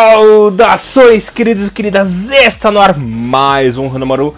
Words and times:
Saudações, 0.00 1.28
queridos 1.28 1.66
e 1.66 1.70
queridas! 1.72 2.30
Está 2.30 2.70
no 2.70 2.78
ar 2.78 2.96
mais 2.96 3.76
um 3.76 3.92
Hanomaru 3.92 4.32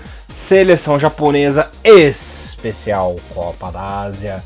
Seleção 0.49 0.99
Japonesa 0.99 1.69
Especial 1.85 3.15
Copa 3.35 3.71
da 3.71 4.01
Ásia. 4.05 4.43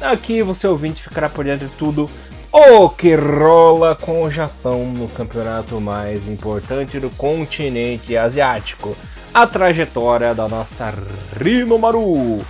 Aqui 0.00 0.42
você 0.42 0.66
ouvinte 0.66 1.04
ficará 1.04 1.28
por 1.28 1.44
dentro 1.44 1.68
de 1.68 1.74
tudo 1.76 2.10
o 2.50 2.88
que 2.88 3.14
rola 3.14 3.94
com 3.94 4.22
o 4.22 4.30
Japão 4.30 4.86
no 4.86 5.06
campeonato 5.06 5.80
mais 5.80 6.28
importante 6.28 6.98
do 6.98 7.10
continente 7.10 8.16
asiático. 8.16 8.96
A 9.32 9.46
trajetória 9.46 10.34
da 10.34 10.48
nossa 10.48 10.92
Rinomaru. 11.40 12.44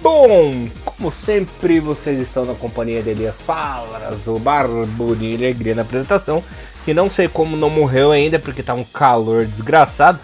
Bom, 0.00 0.68
como 0.84 1.12
sempre, 1.12 1.80
vocês 1.80 2.20
estão 2.20 2.44
na 2.44 2.54
companhia 2.54 3.02
de 3.02 3.10
Elias 3.10 3.34
Palas, 3.44 4.24
o 4.28 4.38
Barbo 4.38 5.16
de 5.16 5.34
Alegria 5.34 5.74
na 5.74 5.82
apresentação, 5.82 6.40
que 6.88 6.94
não 6.94 7.10
sei 7.10 7.28
como 7.28 7.54
não 7.54 7.68
morreu 7.68 8.12
ainda, 8.12 8.38
porque 8.38 8.62
tá 8.62 8.72
um 8.72 8.82
calor 8.82 9.44
desgraçado. 9.44 10.18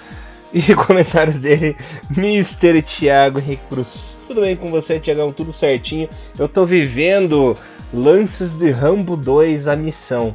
E 0.51 0.63
comentários 0.75 1.35
dele, 1.35 1.77
Mr. 2.17 2.81
Thiago 2.81 3.39
Henrique 3.39 3.65
Cruz. 3.69 4.17
Tudo 4.27 4.41
bem 4.41 4.57
com 4.57 4.69
você, 4.69 4.99
Thiagão? 4.99 5.31
Tudo 5.31 5.53
certinho. 5.53 6.09
Eu 6.39 6.49
tô 6.49 6.65
vivendo 6.65 7.53
lances 7.93 8.55
de 8.55 8.71
Rambo 8.71 9.15
2 9.15 9.69
a 9.69 9.77
missão. 9.77 10.35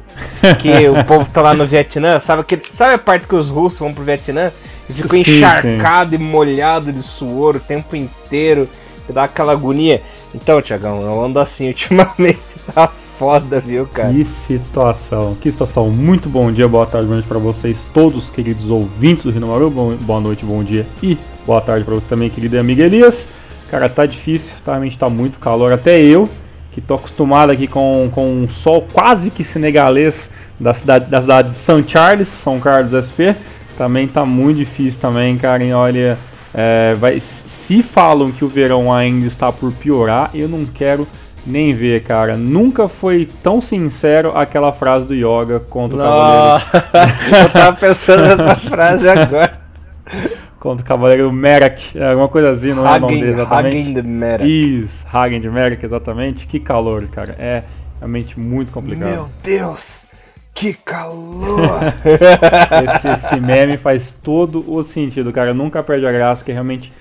Que 0.62 0.88
o 0.88 1.02
povo 1.04 1.28
tá 1.32 1.42
lá 1.42 1.52
no 1.52 1.66
Vietnã, 1.66 2.20
sabe, 2.20 2.44
que, 2.44 2.60
sabe 2.76 2.94
a 2.94 2.98
parte 2.98 3.26
que 3.26 3.34
os 3.34 3.48
russos 3.48 3.80
vão 3.80 3.92
pro 3.92 4.04
Vietnã 4.04 4.52
e 4.88 4.92
ficam 4.92 5.18
encharcado 5.18 6.10
sim. 6.10 6.14
e 6.14 6.18
molhado 6.18 6.92
de 6.92 7.02
suor 7.02 7.56
o 7.56 7.60
tempo 7.60 7.96
inteiro 7.96 8.68
que 9.04 9.12
dá 9.12 9.24
aquela 9.24 9.50
agonia. 9.50 10.00
Então, 10.32 10.62
Tiagão, 10.62 11.02
eu 11.02 11.24
ando 11.24 11.40
assim 11.40 11.66
ultimamente, 11.74 12.38
tá 12.72 12.92
foda, 13.20 13.60
viu, 13.60 13.86
cara? 13.86 14.14
Que 14.14 14.24
situação, 14.24 15.36
que 15.38 15.52
situação. 15.52 15.90
Muito 15.90 16.26
bom 16.26 16.50
dia, 16.50 16.66
boa 16.66 16.86
tarde, 16.86 17.06
boa 17.06 17.16
noite 17.16 17.28
pra 17.28 17.38
vocês, 17.38 17.86
todos 17.92 18.30
queridos 18.30 18.70
ouvintes 18.70 19.24
do 19.24 19.30
Rino 19.30 19.48
Maru. 19.48 19.68
Boa 19.70 20.20
noite, 20.22 20.42
bom 20.42 20.64
dia 20.64 20.86
e 21.02 21.18
boa 21.44 21.60
tarde 21.60 21.84
pra 21.84 21.94
você 21.94 22.06
também, 22.08 22.30
querido 22.30 22.58
amigo 22.58 22.80
Elias. 22.80 23.28
Cara, 23.70 23.90
tá 23.90 24.06
difícil, 24.06 24.56
tá, 24.64 24.72
realmente 24.72 24.96
tá 24.96 25.10
muito 25.10 25.38
calor. 25.38 25.70
Até 25.70 26.02
eu, 26.02 26.26
que 26.72 26.80
tô 26.80 26.94
acostumado 26.94 27.52
aqui 27.52 27.66
com, 27.66 28.08
com 28.10 28.26
um 28.26 28.48
sol 28.48 28.88
quase 28.90 29.30
que 29.30 29.44
senegalês 29.44 30.30
da 30.58 30.72
cidade, 30.72 31.04
da 31.10 31.20
cidade 31.20 31.50
de 31.50 31.56
São 31.56 31.86
Charles, 31.86 32.26
São 32.28 32.58
Carlos 32.58 32.92
SP, 33.04 33.36
também 33.76 34.08
tá 34.08 34.24
muito 34.24 34.56
difícil 34.56 34.98
também, 34.98 35.36
cara. 35.36 35.62
E 35.62 35.74
olha, 35.74 36.16
é, 36.54 36.94
vai, 36.94 37.20
se 37.20 37.82
falam 37.82 38.32
que 38.32 38.46
o 38.46 38.48
verão 38.48 38.90
ainda 38.90 39.26
está 39.26 39.52
por 39.52 39.70
piorar, 39.72 40.30
eu 40.32 40.48
não 40.48 40.64
quero 40.64 41.06
nem 41.46 41.72
ver, 41.72 42.02
cara. 42.02 42.36
Nunca 42.36 42.88
foi 42.88 43.28
tão 43.42 43.60
sincero 43.60 44.36
aquela 44.36 44.72
frase 44.72 45.06
do 45.06 45.14
Yoga 45.14 45.60
contra 45.60 45.96
o 45.96 46.00
Cavaleiro. 46.00 46.64
eu 47.42 47.50
tava 47.50 47.76
pensando 47.76 48.22
nessa 48.22 48.56
frase 48.56 49.08
agora. 49.08 49.60
contra 50.58 50.84
o 50.84 50.86
Cavaleiro 50.86 51.32
Merak, 51.32 51.98
alguma 51.98 52.28
coisa 52.28 52.50
assim, 52.50 52.74
não 52.74 52.86
Hagen, 52.86 52.94
é 52.94 52.98
o 52.98 53.00
nome 53.00 53.20
dele 53.20 53.32
exatamente. 53.32 53.76
Hagen 53.76 53.94
de 53.94 54.02
Merak. 54.02 54.82
Isso, 54.82 55.06
Hagen 55.10 55.40
de 55.40 55.50
Merak, 55.50 55.84
exatamente. 55.84 56.46
Que 56.46 56.60
calor, 56.60 57.08
cara. 57.08 57.34
É 57.38 57.64
realmente 57.98 58.38
muito 58.38 58.72
complicado. 58.72 59.10
Meu 59.10 59.28
Deus! 59.42 60.00
Que 60.52 60.74
calor! 60.74 61.80
esse, 62.96 63.08
esse 63.08 63.40
meme 63.40 63.76
faz 63.78 64.12
todo 64.12 64.64
o 64.70 64.82
sentido, 64.82 65.32
cara. 65.32 65.54
Nunca 65.54 65.82
perde 65.82 66.06
a 66.06 66.12
graça, 66.12 66.44
que 66.44 66.52
realmente 66.52 66.92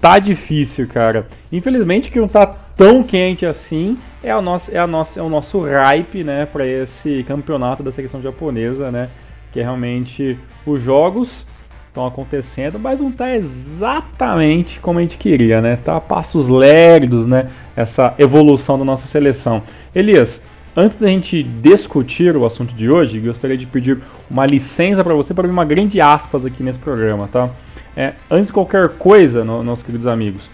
tá 0.00 0.18
difícil, 0.18 0.86
cara. 0.88 1.26
Infelizmente 1.50 2.10
que 2.10 2.20
não 2.20 2.28
tá 2.28 2.54
tão 2.78 3.02
quente 3.02 3.44
assim, 3.44 3.98
é, 4.22 4.34
o 4.34 4.40
nosso, 4.40 4.74
é, 4.74 4.78
a 4.78 4.86
nossa, 4.86 5.18
é 5.18 5.22
o 5.22 5.28
nosso 5.28 5.60
hype, 5.64 6.22
né, 6.22 6.46
para 6.46 6.64
esse 6.64 7.24
campeonato 7.24 7.82
da 7.82 7.90
seleção 7.90 8.22
japonesa, 8.22 8.92
né, 8.92 9.08
que 9.52 9.58
é 9.58 9.64
realmente 9.64 10.38
os 10.64 10.80
jogos 10.80 11.44
estão 11.88 12.06
acontecendo, 12.06 12.78
mas 12.78 13.00
não 13.00 13.10
tá 13.10 13.34
exatamente 13.34 14.78
como 14.78 15.00
a 15.00 15.02
gente 15.02 15.16
queria, 15.16 15.60
né? 15.60 15.76
Tá 15.82 15.96
a 15.96 16.00
passos 16.00 16.46
lerdos, 16.48 17.26
né, 17.26 17.50
essa 17.74 18.14
evolução 18.18 18.78
da 18.78 18.84
nossa 18.84 19.06
seleção. 19.06 19.62
Elias, 19.92 20.42
Antes 20.76 20.96
da 20.96 21.08
gente 21.08 21.42
discutir 21.42 22.36
o 22.36 22.46
assunto 22.46 22.72
de 22.72 22.88
hoje, 22.88 23.18
gostaria 23.18 23.56
de 23.56 23.66
pedir 23.66 23.98
uma 24.30 24.46
licença 24.46 25.02
para 25.02 25.12
você 25.12 25.34
para 25.34 25.42
abrir 25.42 25.52
uma 25.52 25.64
grande 25.64 26.00
aspas 26.00 26.46
aqui 26.46 26.62
nesse 26.62 26.78
programa, 26.78 27.26
tá? 27.26 27.50
É, 27.96 28.12
antes 28.30 28.46
de 28.46 28.52
qualquer 28.52 28.90
coisa, 28.90 29.42
no, 29.42 29.60
nossos 29.64 29.82
queridos 29.82 30.06
amigos, 30.06 30.48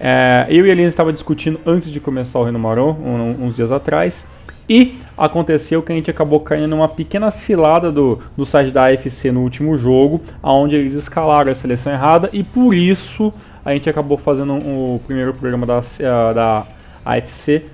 é, 0.00 0.46
eu 0.48 0.66
e 0.66 0.70
a 0.70 0.72
Aline 0.72 0.88
estava 0.88 1.12
discutindo 1.12 1.60
antes 1.66 1.90
de 1.90 2.00
começar 2.00 2.38
o 2.38 2.44
Reino 2.44 2.58
Marão, 2.58 2.90
um, 2.90 3.46
uns 3.46 3.56
dias 3.56 3.70
atrás, 3.70 4.26
e 4.68 4.98
aconteceu 5.18 5.82
que 5.82 5.92
a 5.92 5.94
gente 5.94 6.10
acabou 6.10 6.40
caindo 6.40 6.68
numa 6.68 6.88
pequena 6.88 7.30
cilada 7.30 7.92
do, 7.92 8.18
do 8.36 8.46
site 8.46 8.70
da 8.70 8.86
AFC 8.86 9.30
no 9.30 9.40
último 9.40 9.76
jogo, 9.76 10.20
onde 10.42 10.76
eles 10.76 10.94
escalaram 10.94 11.52
a 11.52 11.54
seleção 11.54 11.92
errada, 11.92 12.30
e 12.32 12.42
por 12.42 12.72
isso 12.72 13.32
a 13.64 13.72
gente 13.72 13.90
acabou 13.90 14.16
fazendo 14.16 14.54
o 14.54 15.00
primeiro 15.06 15.34
programa 15.34 15.66
da, 15.66 15.80
da 16.32 16.66
AFC 17.04 17.64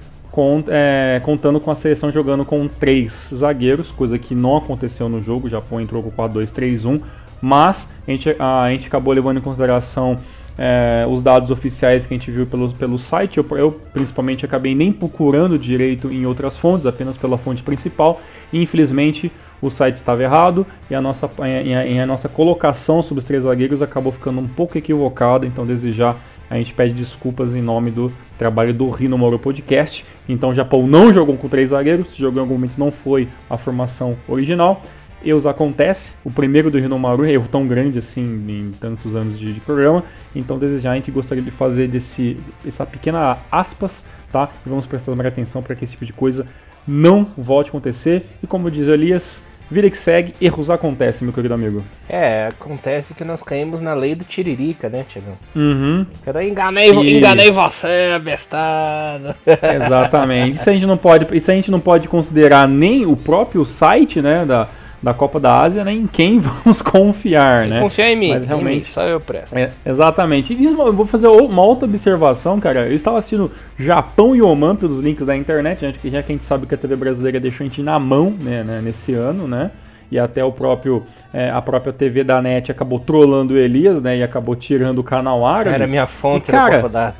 é, 0.69 1.21
contando 1.25 1.59
com 1.59 1.71
a 1.71 1.75
seleção 1.75 2.13
jogando 2.13 2.45
com 2.45 2.69
três 2.69 3.31
zagueiros, 3.35 3.91
coisa 3.91 4.19
que 4.19 4.35
não 4.35 4.57
aconteceu 4.57 5.09
no 5.09 5.23
jogo. 5.23 5.47
O 5.47 5.51
Japão 5.51 5.81
entrou 5.81 6.03
com 6.03 6.11
4-2-3-1, 6.11 7.01
mas 7.41 7.89
a 8.07 8.11
gente, 8.11 8.37
a, 8.39 8.63
a 8.63 8.73
gente 8.73 8.87
acabou 8.87 9.15
levando 9.15 9.39
em 9.39 9.41
consideração 9.41 10.17
é, 10.59 11.07
os 11.09 11.23
dados 11.23 11.51
oficiais 11.51 12.07
que 12.07 12.15
a 12.15 12.17
gente 12.17 12.31
viu 12.31 12.47
pelo, 12.47 12.73
pelo 12.73 12.99
site. 12.99 13.39
Eu, 13.39 13.47
eu, 13.57 13.81
principalmente 13.93 14.45
acabei 14.45 14.75
nem 14.75 14.93
procurando 14.93 15.59
direito 15.59 16.11
em 16.11 16.27
outras 16.27 16.57
fontes, 16.57 16.87
apenas 16.87 17.17
pela 17.17 17.37
fonte 17.37 17.63
principal. 17.63 18.21
E 18.53 18.61
infelizmente 18.61 19.31
o 19.61 19.71
site 19.71 19.97
estava 19.97 20.23
errado 20.23 20.67
e 20.91 20.95
a 20.95 21.01
nossa, 21.01 21.31
e 21.65 21.99
a, 21.99 22.03
a 22.03 22.07
nossa 22.07 22.29
colocação 22.29 23.03
sobre 23.03 23.21
os 23.21 23.25
três 23.25 23.45
zagueiros 23.45 23.83
acabou 23.83 24.13
ficando 24.13 24.41
um 24.41 24.49
pouco 24.49 24.77
equivocada. 24.77 25.47
Então, 25.47 25.65
desde 25.65 25.93
já 25.93 26.15
a 26.49 26.57
gente 26.57 26.73
pede 26.73 26.95
desculpas 26.95 27.55
em 27.55 27.61
nome 27.61 27.91
do 27.91 28.13
trabalho 28.39 28.73
do 28.73 28.89
Rino 28.91 29.19
Moro 29.19 29.39
Podcast. 29.39 30.05
Então 30.29 30.51
o 30.51 30.55
Japão 30.55 30.87
não 30.87 31.13
jogou 31.13 31.37
com 31.37 31.49
três 31.49 31.71
zagueiros, 31.71 32.13
se 32.13 32.19
jogou 32.19 32.39
em 32.39 32.43
algum 32.43 32.55
momento 32.55 32.79
não 32.79 32.91
foi 32.91 33.29
a 33.51 33.57
formação 33.57 34.17
original. 34.29 34.83
Erros 35.25 35.47
acontece, 35.47 36.17
o 36.25 36.31
primeiro 36.31 36.71
do 36.71 36.79
Rinomaru, 36.79 37.27
erro 37.27 37.49
tão 37.51 37.67
grande 37.67 37.99
assim 37.99 38.23
em 38.23 38.71
tantos 38.79 39.17
anos 39.17 39.39
de, 39.39 39.53
de 39.53 39.61
programa. 39.61 40.05
Então 40.35 40.59
desejar 40.59 40.93
a 40.93 40.95
gente 40.95 41.11
gostaria 41.11 41.43
de 41.43 41.51
fazer 41.51 41.89
desse 41.89 42.37
essa 42.67 42.87
pequena 42.87 43.39
aspas, 43.51 44.05
tá? 44.31 44.49
E 44.65 44.69
vamos 44.69 44.87
prestar 44.87 45.15
mais 45.15 45.29
atenção 45.29 45.63
para 45.63 45.75
que 45.75 45.85
esse 45.85 45.95
tipo 45.95 46.05
de 46.05 46.13
coisa 46.13 46.47
não 46.87 47.27
volte 47.37 47.69
a 47.69 47.71
acontecer. 47.71 48.25
E 48.43 48.47
como 48.47 48.71
diz 48.71 48.87
Elias, 48.87 49.43
Vida 49.69 49.91
que 49.91 49.99
segue, 49.99 50.33
erros 50.41 50.71
acontecem, 50.71 51.25
meu 51.25 51.35
querido 51.35 51.53
amigo. 51.53 51.83
É, 52.09 52.47
acontece 52.47 53.15
que 53.15 53.25
nós 53.25 53.43
caímos 53.43 53.81
na 53.81 53.95
lei 53.95 54.15
do 54.15 54.25
Tiririca, 54.25 54.89
né, 54.89 55.05
Tiagão? 55.09 55.37
Uhum. 55.57 56.07
Eu 56.25 56.43
enganei, 56.43 56.93
e... 56.93 57.19
enganei 57.19 57.51
você, 57.51 58.17
bestado. 58.23 59.35
Exatamente. 59.45 60.57
Isso 60.57 60.71
a 60.71 60.73
gente 60.73 60.87
não 60.87 60.97
pode, 60.97 61.37
isso 61.37 61.51
a 61.51 61.55
gente 61.55 61.69
não 61.69 61.81
pode 61.81 62.07
considerar 62.07 62.69
nem 62.69 63.07
o 63.07 63.17
próprio 63.17 63.65
site, 63.65 64.23
né, 64.23 64.47
da, 64.47 64.69
da 65.03 65.13
Copa 65.15 65.39
da 65.39 65.61
Ásia, 65.61 65.85
né, 65.85 65.93
em 65.93 66.07
quem 66.07 66.39
vamos 66.41 66.83
confiar, 66.83 67.67
né? 67.67 67.81
Confiar 67.81 68.11
em 68.11 68.17
mim, 68.17 68.31
Mas 68.31 68.47
realmente, 68.47 68.87
mim, 68.87 68.93
só 68.93 69.03
eu 69.03 69.21
presto. 69.21 69.57
É, 69.57 69.71
exatamente. 69.85 70.55
E 70.55 70.65
eu 70.65 70.93
vou 70.93 71.07
fazer 71.07 71.29
uma 71.29 71.63
outra 71.63 71.87
observação, 71.87 72.59
cara. 72.59 72.87
Eu 72.87 72.95
estava 72.95 73.19
assistindo 73.19 73.51
Japão 73.79 74.35
e 74.35 74.43
Oman 74.43 74.77
pelos 74.77 75.01
links 75.01 75.27
da 75.27 75.37
internet, 75.37 75.81
já 75.81 75.93
que 75.93 76.09
a 76.09 76.35
gente 76.35 76.45
sabe 76.45 76.67
que 76.67 76.75
a 76.75 76.79
TV 76.79 76.97
brasileira 76.97 77.39
deixou 77.39 77.65
a 77.65 77.69
gente 77.69 77.83
na 77.83 77.99
mão, 77.99 78.35
né, 78.41 78.65
né 78.65 78.81
nesse 78.83 79.15
ano, 79.15 79.47
né? 79.47 79.71
E 80.11 80.19
até 80.19 80.45
o 80.45 80.53
próprio 80.53 81.05
é, 81.35 81.51
a 81.51 81.61
própria 81.61 81.93
TV 81.93 82.23
da 82.23 82.41
NET 82.41 82.71
acabou 82.71 83.01
trollando 83.01 83.55
o 83.55 83.59
Elias, 83.59 84.01
né? 84.01 84.19
E 84.19 84.23
acabou 84.23 84.55
tirando 84.55 85.01
o 85.01 85.05
canal 85.05 85.45
árabe. 85.45 85.75
Era 85.75 85.87
minha 85.87 86.07
fonte 86.07 86.49
e, 86.49 86.53
cara, 86.53 87.15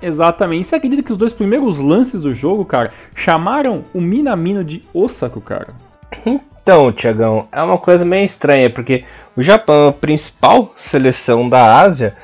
Exatamente. 0.00 0.66
Você 0.66 0.76
acredita 0.76 1.02
que 1.02 1.12
os 1.12 1.18
dois 1.18 1.32
primeiros 1.32 1.78
lances 1.78 2.20
do 2.20 2.34
jogo, 2.34 2.64
cara, 2.64 2.92
chamaram 3.14 3.82
o 3.94 4.00
Minamino 4.00 4.62
de 4.62 4.82
Osaka, 4.92 5.40
cara? 5.40 5.68
Então, 6.66 6.90
Tiagão, 6.90 7.46
é 7.52 7.62
uma 7.62 7.78
coisa 7.78 8.04
meio 8.04 8.24
estranha, 8.24 8.68
porque 8.68 9.04
o 9.36 9.42
Japão 9.44 9.86
é 9.86 9.88
a 9.90 9.92
principal 9.92 10.74
seleção 10.76 11.48
da 11.48 11.78
Ásia, 11.78 12.16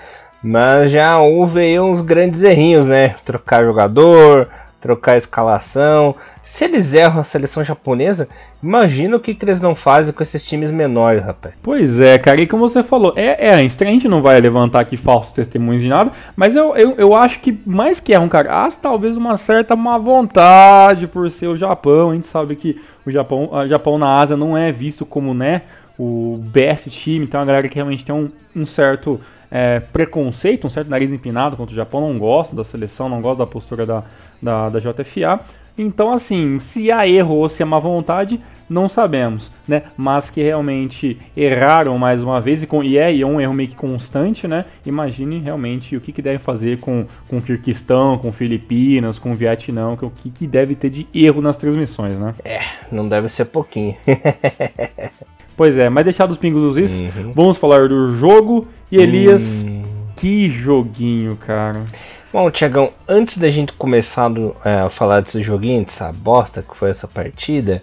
mas 0.43 0.91
já 0.91 1.17
houve 1.17 1.61
aí 1.61 1.79
uns 1.79 2.01
grandes 2.01 2.43
errinhos, 2.43 2.85
né? 2.85 3.15
Trocar 3.25 3.63
jogador, 3.63 4.49
trocar 4.81 5.17
escalação. 5.17 6.17
Se 6.53 6.65
eles 6.65 6.93
erram 6.93 7.23
a 7.23 7.25
seleção 7.25 7.65
japonesa, 7.65 8.29
imagina 8.63 9.17
o 9.17 9.21
que, 9.21 9.35
que 9.35 9.43
eles 9.43 9.59
não 9.59 9.75
fazem 9.75 10.13
com 10.13 10.23
esses 10.23 10.45
times 10.45 10.71
menores, 10.71 11.25
rapaz. 11.25 11.55
Pois 11.63 11.99
é, 11.99 12.19
cara, 12.19 12.43
e 12.43 12.47
como 12.47 12.69
você 12.69 12.83
falou, 12.83 13.15
é, 13.17 13.47
é 13.47 13.55
a 13.55 13.59
gente 13.59 14.07
não 14.07 14.21
vai 14.21 14.39
levantar 14.39 14.81
aqui 14.81 14.99
falsos 14.99 15.33
testemunhos 15.33 15.81
de 15.81 15.89
nada, 15.89 16.13
mas 16.37 16.55
eu, 16.55 16.77
eu, 16.77 16.95
eu 16.99 17.17
acho 17.17 17.41
que 17.41 17.59
mais 17.65 18.01
que 18.01 18.13
erram, 18.13 18.29
cara, 18.29 18.67
há 18.67 18.69
talvez 18.71 19.17
uma 19.17 19.35
certa 19.35 19.75
má 19.75 19.97
vontade 19.97 21.07
por 21.07 21.31
ser 21.31 21.47
o 21.47 21.57
Japão. 21.57 22.11
A 22.11 22.15
gente 22.15 22.27
sabe 22.27 22.55
que 22.55 22.79
o 23.07 23.11
Japão, 23.11 23.49
o 23.51 23.67
Japão 23.67 23.97
na 23.97 24.19
Ásia 24.21 24.37
não 24.37 24.55
é 24.55 24.71
visto 24.71 25.07
como, 25.07 25.33
né, 25.33 25.63
o 25.99 26.39
best 26.39 26.91
time, 26.91 27.25
então 27.25 27.41
a 27.41 27.47
galera 27.47 27.67
que 27.67 27.77
realmente 27.77 28.05
tem 28.05 28.15
um, 28.15 28.31
um 28.55 28.67
certo 28.67 29.19
é, 29.51 29.81
preconceito, 29.81 30.67
um 30.67 30.71
certo 30.71 30.91
nariz 30.91 31.13
empinado 31.13 31.57
contra 31.57 31.73
o 31.73 31.77
Japão, 31.77 32.03
não 32.03 32.19
gosta 32.19 32.55
da 32.55 32.63
seleção, 32.63 33.09
não 33.09 33.23
gosta 33.23 33.39
da 33.39 33.51
postura 33.51 33.87
da, 33.87 34.03
da, 34.41 34.69
da 34.69 34.79
JFA. 34.79 35.41
Então, 35.77 36.13
assim, 36.13 36.59
se 36.59 36.91
há 36.91 37.07
erro 37.07 37.37
ou 37.37 37.49
se 37.49 37.63
é 37.63 37.67
má 37.67 37.79
vontade, 37.79 38.41
não 38.73 38.89
sabemos, 38.89 39.53
né? 39.69 39.83
Mas 39.97 40.31
que 40.31 40.43
realmente 40.43 41.19
erraram 41.37 41.99
mais 41.99 42.23
uma 42.23 42.41
vez, 42.41 42.63
e, 42.63 42.67
com, 42.67 42.83
e 42.83 42.97
é, 42.97 43.15
e 43.15 43.23
é 43.23 43.27
um 43.27 43.41
erro 43.41 43.53
meio 43.53 43.69
que 43.69 43.75
constante, 43.75 44.49
né? 44.49 44.65
Imagine 44.87 45.39
realmente 45.39 45.97
o 45.97 46.01
que, 46.01 46.13
que 46.13 46.23
devem 46.23 46.39
fazer 46.39 46.81
com, 46.81 47.07
com 47.29 47.39
o 47.39 47.43
Kirguistão, 47.43 48.19
com 48.19 48.33
Filipinas, 48.33 49.19
com 49.19 49.33
o 49.33 49.35
Vietnã, 49.35 49.91
o 49.91 50.11
que, 50.11 50.31
que 50.31 50.47
deve 50.47 50.75
ter 50.75 50.91
de 50.91 51.07
erro 51.15 51.43
nas 51.43 51.57
transmissões, 51.57 52.19
né? 52.19 52.35
É, 52.45 52.61
não 52.91 53.07
deve 53.07 53.29
ser 53.29 53.45
pouquinho. 53.45 53.95
pois 55.57 55.77
é, 55.77 55.89
mas 55.89 56.05
deixar 56.05 56.27
dos 56.27 56.39
pingos 56.39 56.63
dos 56.63 56.79
is, 56.79 57.01
uhum. 57.01 57.33
vamos 57.35 57.59
falar 57.59 57.89
do 57.89 58.13
jogo. 58.15 58.69
E 58.91 58.97
Elias, 58.97 59.65
hum. 59.67 59.83
que 60.17 60.49
joguinho, 60.49 61.37
cara. 61.37 61.87
Bom, 62.33 62.51
Tiagão, 62.51 62.95
antes 63.07 63.37
da 63.37 63.51
gente 63.51 63.75
começar 63.75 64.31
é, 64.65 64.81
a 64.81 64.89
falar 64.89 65.21
desse 65.21 65.43
joguinho, 65.43 65.85
dessa 65.85 66.11
bosta 66.11 66.63
que 66.63 66.75
foi 66.75 66.89
essa 66.89 67.07
partida, 67.07 67.83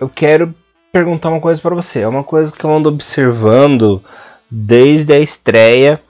eu 0.00 0.08
quero 0.08 0.52
perguntar 0.90 1.28
uma 1.28 1.40
coisa 1.40 1.62
para 1.62 1.76
você. 1.76 2.00
É 2.00 2.08
uma 2.08 2.24
coisa 2.24 2.50
que 2.50 2.64
eu 2.64 2.70
ando 2.70 2.88
observando 2.88 4.02
desde 4.50 5.14
a 5.14 5.20
estreia 5.20 6.00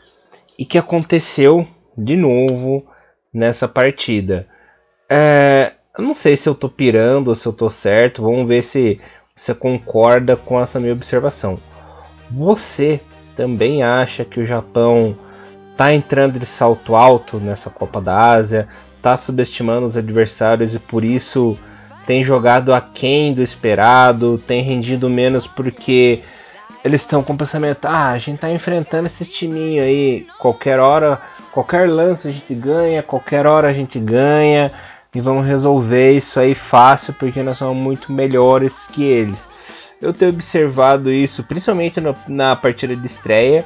e 0.58 0.64
que 0.64 0.78
aconteceu 0.78 1.68
de 1.94 2.16
novo 2.16 2.86
nessa 3.34 3.68
partida. 3.68 4.46
É, 5.06 5.74
eu 5.98 6.02
não 6.02 6.14
sei 6.14 6.36
se 6.36 6.48
eu 6.48 6.54
tô 6.54 6.70
pirando 6.70 7.28
ou 7.28 7.34
se 7.34 7.44
eu 7.44 7.52
tô 7.52 7.68
certo. 7.68 8.22
Vamos 8.22 8.48
ver 8.48 8.62
se 8.62 8.98
você 9.36 9.54
concorda 9.54 10.36
com 10.36 10.58
essa 10.58 10.80
minha 10.80 10.94
observação. 10.94 11.58
Você 12.30 12.98
também 13.36 13.82
acha 13.82 14.24
que 14.24 14.40
o 14.40 14.46
Japão 14.46 15.14
tá 15.78 15.94
entrando 15.94 16.40
de 16.40 16.44
salto 16.44 16.96
alto 16.96 17.38
nessa 17.38 17.70
Copa 17.70 18.00
da 18.00 18.32
Ásia, 18.32 18.66
tá 19.00 19.16
subestimando 19.16 19.86
os 19.86 19.96
adversários 19.96 20.74
e 20.74 20.78
por 20.80 21.04
isso 21.04 21.56
tem 22.04 22.24
jogado 22.24 22.74
aquém 22.74 23.32
do 23.32 23.42
esperado, 23.42 24.38
tem 24.38 24.60
rendido 24.60 25.08
menos 25.08 25.46
porque 25.46 26.22
eles 26.84 27.02
estão 27.02 27.22
com 27.22 27.32
o 27.32 27.38
pensamento, 27.38 27.86
ah, 27.86 28.08
a 28.08 28.18
gente 28.18 28.40
tá 28.40 28.50
enfrentando 28.50 29.06
esse 29.06 29.24
timinho 29.24 29.80
aí, 29.80 30.26
qualquer 30.40 30.80
hora, 30.80 31.20
qualquer 31.52 31.88
lance 31.88 32.26
a 32.26 32.32
gente 32.32 32.52
ganha, 32.56 33.00
qualquer 33.00 33.46
hora 33.46 33.68
a 33.68 33.72
gente 33.72 34.00
ganha, 34.00 34.72
e 35.14 35.20
vamos 35.20 35.46
resolver 35.46 36.10
isso 36.10 36.40
aí 36.40 36.56
fácil 36.56 37.14
porque 37.14 37.40
nós 37.40 37.56
somos 37.56 37.76
muito 37.76 38.12
melhores 38.12 38.84
que 38.86 39.04
eles. 39.04 39.38
Eu 40.02 40.12
tenho 40.12 40.32
observado 40.32 41.08
isso 41.08 41.44
principalmente 41.44 42.00
no, 42.00 42.16
na 42.26 42.56
partida 42.56 42.96
de 42.96 43.06
estreia 43.06 43.64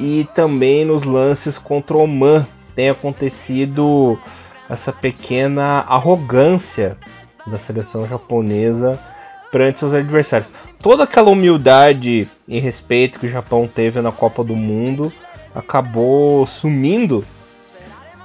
e 0.00 0.26
também 0.34 0.84
nos 0.84 1.04
lances 1.04 1.58
contra 1.58 1.96
o 1.96 2.02
Oman 2.02 2.46
tem 2.74 2.88
acontecido 2.88 4.18
essa 4.68 4.90
pequena 4.90 5.84
arrogância 5.86 6.96
da 7.46 7.58
seleção 7.58 8.08
japonesa 8.08 8.98
perante 9.52 9.80
seus 9.80 9.92
adversários. 9.92 10.52
Toda 10.78 11.04
aquela 11.04 11.30
humildade 11.30 12.26
e 12.48 12.58
respeito 12.58 13.18
que 13.18 13.26
o 13.26 13.30
Japão 13.30 13.68
teve 13.68 14.00
na 14.00 14.10
Copa 14.10 14.42
do 14.42 14.56
Mundo 14.56 15.12
acabou 15.54 16.46
sumindo 16.46 17.22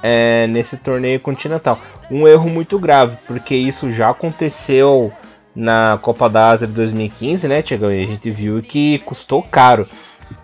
é, 0.01 0.48
nesse 0.48 0.77
torneio 0.77 1.19
continental. 1.19 1.77
Um 2.10 2.27
erro 2.27 2.50
muito 2.50 2.80
grave, 2.80 3.18
porque 3.27 3.56
isso 3.56 3.92
já 3.92 4.12
aconteceu 4.12 5.12
na 5.56 5.98
Copa 6.01 6.30
da 6.30 6.51
Ásia 6.51 6.68
de 6.68 6.74
2015, 6.74 7.48
né, 7.48 7.62
Tiagão? 7.62 7.92
E 7.92 8.04
a 8.04 8.07
gente 8.07 8.30
viu 8.30 8.62
que 8.62 9.00
custou 9.00 9.42
caro. 9.42 9.88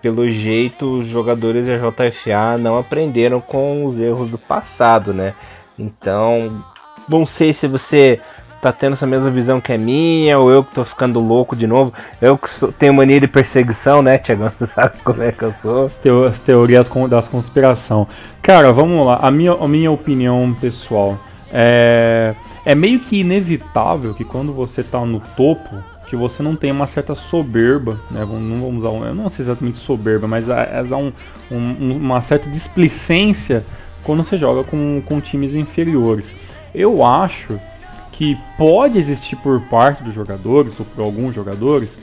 Pelo 0.01 0.29
jeito, 0.29 0.99
os 0.99 1.07
jogadores 1.07 1.65
da 1.65 1.77
JFA 1.77 2.57
não 2.59 2.77
aprenderam 2.77 3.39
com 3.39 3.85
os 3.85 3.99
erros 3.99 4.29
do 4.29 4.37
passado, 4.37 5.13
né? 5.13 5.33
Então, 5.77 6.63
não 7.07 7.25
sei 7.25 7.53
se 7.53 7.67
você 7.67 8.19
tá 8.61 8.71
tendo 8.71 8.93
essa 8.93 9.07
mesma 9.07 9.29
visão 9.31 9.59
que 9.59 9.73
é 9.73 9.77
minha, 9.77 10.37
ou 10.37 10.51
eu 10.51 10.63
que 10.63 10.73
tô 10.73 10.85
ficando 10.85 11.19
louco 11.19 11.55
de 11.55 11.65
novo. 11.65 11.91
Eu 12.21 12.37
que 12.37 12.47
sou, 12.47 12.71
tenho 12.71 12.93
mania 12.93 13.19
de 13.19 13.27
perseguição, 13.27 14.01
né, 14.01 14.17
Tiago? 14.19 14.47
Você 14.49 14.67
sabe 14.67 14.97
como 15.03 15.23
é 15.23 15.31
que 15.31 15.43
eu 15.43 15.51
sou. 15.53 15.85
As, 15.85 15.95
teo 15.95 16.25
as 16.25 16.39
teorias 16.39 16.87
das 17.09 17.27
conspiração. 17.27 18.07
Cara, 18.41 18.71
vamos 18.71 19.05
lá. 19.05 19.19
A 19.21 19.31
minha, 19.31 19.53
a 19.53 19.67
minha 19.67 19.91
opinião 19.91 20.55
pessoal 20.61 21.17
é, 21.51 22.35
é 22.63 22.75
meio 22.75 22.99
que 22.99 23.19
inevitável 23.19 24.13
que 24.13 24.23
quando 24.23 24.53
você 24.53 24.83
tá 24.83 25.03
no 25.03 25.19
topo, 25.35 25.75
que 26.11 26.15
você 26.17 26.43
não 26.43 26.57
tenha 26.57 26.73
uma 26.73 26.87
certa 26.87 27.15
soberba, 27.15 27.97
né? 28.11 28.19
Não 28.25 28.59
vamos 28.59 28.83
usar, 28.83 28.89
eu 29.07 29.15
não 29.15 29.29
sei 29.29 29.45
exatamente 29.45 29.77
soberba, 29.77 30.27
mas 30.27 30.49
há 30.49 30.97
um, 30.97 31.13
um, 31.49 31.95
uma 31.95 32.19
certa 32.19 32.49
displicência 32.49 33.63
quando 34.03 34.21
você 34.21 34.37
joga 34.37 34.61
com, 34.65 35.01
com 35.05 35.21
times 35.21 35.55
inferiores. 35.55 36.35
Eu 36.75 37.01
acho 37.01 37.57
que 38.11 38.37
pode 38.57 38.99
existir 38.99 39.37
por 39.37 39.61
parte 39.69 40.03
dos 40.03 40.13
jogadores, 40.13 40.77
ou 40.81 40.85
por 40.85 41.01
alguns 41.01 41.33
jogadores, 41.33 42.01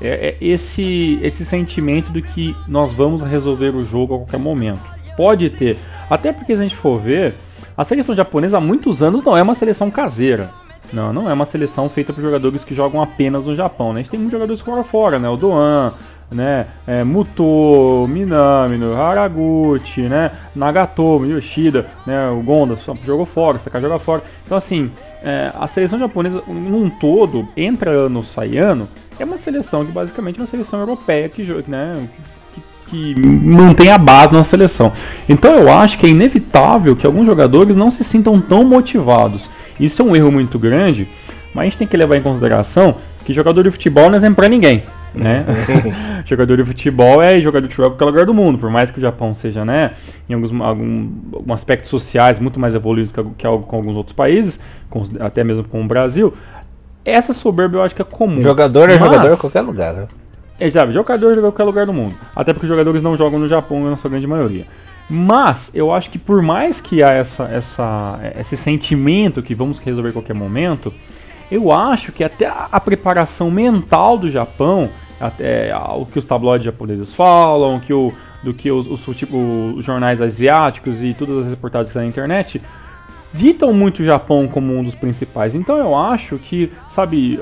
é, 0.00 0.28
é 0.28 0.36
esse, 0.40 1.18
esse 1.20 1.44
sentimento 1.44 2.12
de 2.12 2.22
que 2.22 2.54
nós 2.68 2.92
vamos 2.92 3.24
resolver 3.24 3.74
o 3.74 3.82
jogo 3.82 4.14
a 4.14 4.18
qualquer 4.18 4.38
momento. 4.38 4.82
Pode 5.16 5.50
ter. 5.50 5.76
Até 6.08 6.32
porque 6.32 6.54
se 6.54 6.60
a 6.60 6.62
gente 6.62 6.76
for 6.76 7.00
ver, 7.00 7.34
a 7.76 7.82
seleção 7.82 8.14
japonesa 8.14 8.58
há 8.58 8.60
muitos 8.60 9.02
anos 9.02 9.20
não 9.24 9.36
é 9.36 9.42
uma 9.42 9.54
seleção 9.56 9.90
caseira. 9.90 10.48
Não, 10.92 11.12
não 11.12 11.30
é 11.30 11.34
uma 11.34 11.44
seleção 11.44 11.88
feita 11.88 12.12
por 12.12 12.22
jogadores 12.22 12.64
que 12.64 12.74
jogam 12.74 13.02
apenas 13.02 13.46
no 13.46 13.54
Japão. 13.54 13.92
Né? 13.92 14.00
A 14.00 14.02
gente 14.02 14.10
tem 14.10 14.18
muitos 14.18 14.38
jogadores 14.38 14.60
fora 14.60 14.82
fora, 14.82 15.18
né? 15.18 15.28
O 15.28 15.36
Doan, 15.36 15.92
né? 16.30 16.66
É, 16.86 17.04
Muto, 17.04 18.06
Minami, 18.08 18.78
Haraguchi, 18.94 20.02
né? 20.02 20.30
Nagatomo, 20.54 21.26
Yoshida, 21.26 21.86
né? 22.06 22.30
O 22.30 22.40
Gonda 22.40 22.78
jogou 23.04 23.26
fora, 23.26 23.58
Sakai 23.58 23.80
joga 23.80 23.98
fora. 23.98 24.22
Então 24.44 24.56
assim, 24.56 24.90
é, 25.22 25.52
a 25.54 25.66
seleção 25.66 25.98
japonesa 25.98 26.42
num 26.46 26.88
todo, 26.88 27.48
entra 27.56 27.90
ano, 27.90 28.22
sai 28.22 28.56
ano, 28.56 28.88
é 29.18 29.24
uma 29.24 29.36
seleção 29.36 29.84
que 29.84 29.92
basicamente 29.92 30.38
é 30.38 30.40
uma 30.40 30.46
seleção 30.46 30.80
europeia 30.80 31.28
que, 31.28 31.42
né? 31.66 32.08
que 32.88 33.14
mantém 33.20 33.90
a 33.90 33.98
base 33.98 34.32
na 34.32 34.42
seleção. 34.42 34.92
Então 35.28 35.54
eu 35.54 35.70
acho 35.70 35.98
que 35.98 36.06
é 36.06 36.08
inevitável 36.08 36.96
que 36.96 37.06
alguns 37.06 37.26
jogadores 37.26 37.76
não 37.76 37.90
se 37.90 38.02
sintam 38.02 38.40
tão 38.40 38.64
motivados. 38.64 39.48
Isso 39.78 40.02
é 40.02 40.04
um 40.04 40.16
erro 40.16 40.32
muito 40.32 40.58
grande, 40.58 41.08
mas 41.54 41.62
a 41.62 41.64
gente 41.64 41.78
tem 41.78 41.86
que 41.86 41.96
levar 41.96 42.16
em 42.16 42.22
consideração 42.22 42.96
que 43.24 43.32
jogador 43.32 43.62
de 43.62 43.70
futebol 43.70 44.06
não 44.06 44.14
é 44.14 44.16
exemplo 44.16 44.36
para 44.36 44.48
ninguém 44.48 44.82
né? 45.14 45.44
jogador 46.24 46.56
de 46.56 46.64
futebol 46.64 47.22
é 47.22 47.38
jogador 47.40 47.66
de 47.66 47.74
futebol 47.74 47.94
em 47.94 47.96
qualquer 47.96 48.04
lugar 48.04 48.26
do 48.26 48.34
mundo, 48.34 48.58
por 48.58 48.70
mais 48.70 48.90
que 48.90 48.98
o 48.98 49.00
Japão 49.00 49.32
seja, 49.34 49.64
né, 49.64 49.92
em 50.28 50.34
alguns, 50.34 50.52
algum, 50.52 51.10
algum 51.32 51.52
aspectos 51.52 51.90
sociais 51.90 52.38
muito 52.38 52.58
mais 52.60 52.74
evoluídos 52.74 53.12
que, 53.12 53.22
que 53.22 53.46
com 53.46 53.76
alguns 53.76 53.96
outros 53.96 54.14
países, 54.14 54.60
com, 54.90 55.02
até 55.20 55.42
mesmo 55.42 55.64
com 55.64 55.82
o 55.82 55.86
Brasil, 55.86 56.34
essa 57.04 57.32
soberba 57.32 57.78
eu 57.78 57.82
acho 57.82 57.94
que 57.94 58.02
é 58.02 58.04
comum. 58.04 58.42
Jogador 58.42 58.90
é 58.90 58.98
Mas, 58.98 59.04
jogador 59.04 59.32
em 59.32 59.36
qualquer 59.36 59.60
lugar, 59.62 59.94
né? 59.94 60.06
É, 60.60 60.70
sabe, 60.70 60.92
jogador 60.92 61.32
é 61.32 61.38
em 61.38 61.40
qualquer 61.40 61.64
lugar 61.64 61.86
do 61.86 61.92
mundo. 61.92 62.14
Até 62.34 62.52
porque 62.52 62.66
os 62.66 62.70
jogadores 62.70 63.02
não 63.02 63.16
jogam 63.16 63.38
no 63.38 63.48
Japão 63.48 63.88
na 63.88 63.96
sua 63.96 64.10
grande 64.10 64.26
maioria. 64.26 64.66
Mas 65.08 65.70
eu 65.74 65.92
acho 65.92 66.10
que 66.10 66.18
por 66.18 66.42
mais 66.42 66.80
que 66.80 67.02
há 67.02 67.10
essa, 67.10 67.44
essa, 67.44 68.20
esse 68.38 68.56
sentimento 68.56 69.42
que 69.42 69.54
vamos 69.54 69.78
resolver 69.78 70.12
qualquer 70.12 70.34
momento, 70.34 70.92
eu 71.50 71.72
acho 71.72 72.12
que 72.12 72.22
até 72.22 72.46
a 72.46 72.78
preparação 72.78 73.50
mental 73.50 74.18
do 74.18 74.30
Japão, 74.30 74.90
até 75.18 75.74
o 75.96 76.04
que 76.04 76.18
os 76.18 76.24
tabloides 76.24 76.66
japoneses 76.66 77.14
falam, 77.14 77.80
que 77.80 77.92
o, 77.92 78.12
do 78.42 78.52
que 78.52 78.70
os, 78.70 78.86
os, 78.86 79.16
tipo, 79.16 79.38
os 79.76 79.84
jornais 79.84 80.20
asiáticos 80.20 81.02
e 81.02 81.14
todas 81.14 81.46
as 81.46 81.50
reportagens 81.50 81.94
na 81.94 82.04
internet, 82.04 82.60
ditam 83.32 83.72
muito 83.72 84.00
o 84.00 84.04
Japão 84.04 84.48
como 84.48 84.76
um 84.76 84.82
dos 84.82 84.94
principais. 84.94 85.54
Então 85.54 85.76
eu 85.76 85.96
acho 85.96 86.38
que, 86.38 86.72
sabe, 86.88 87.38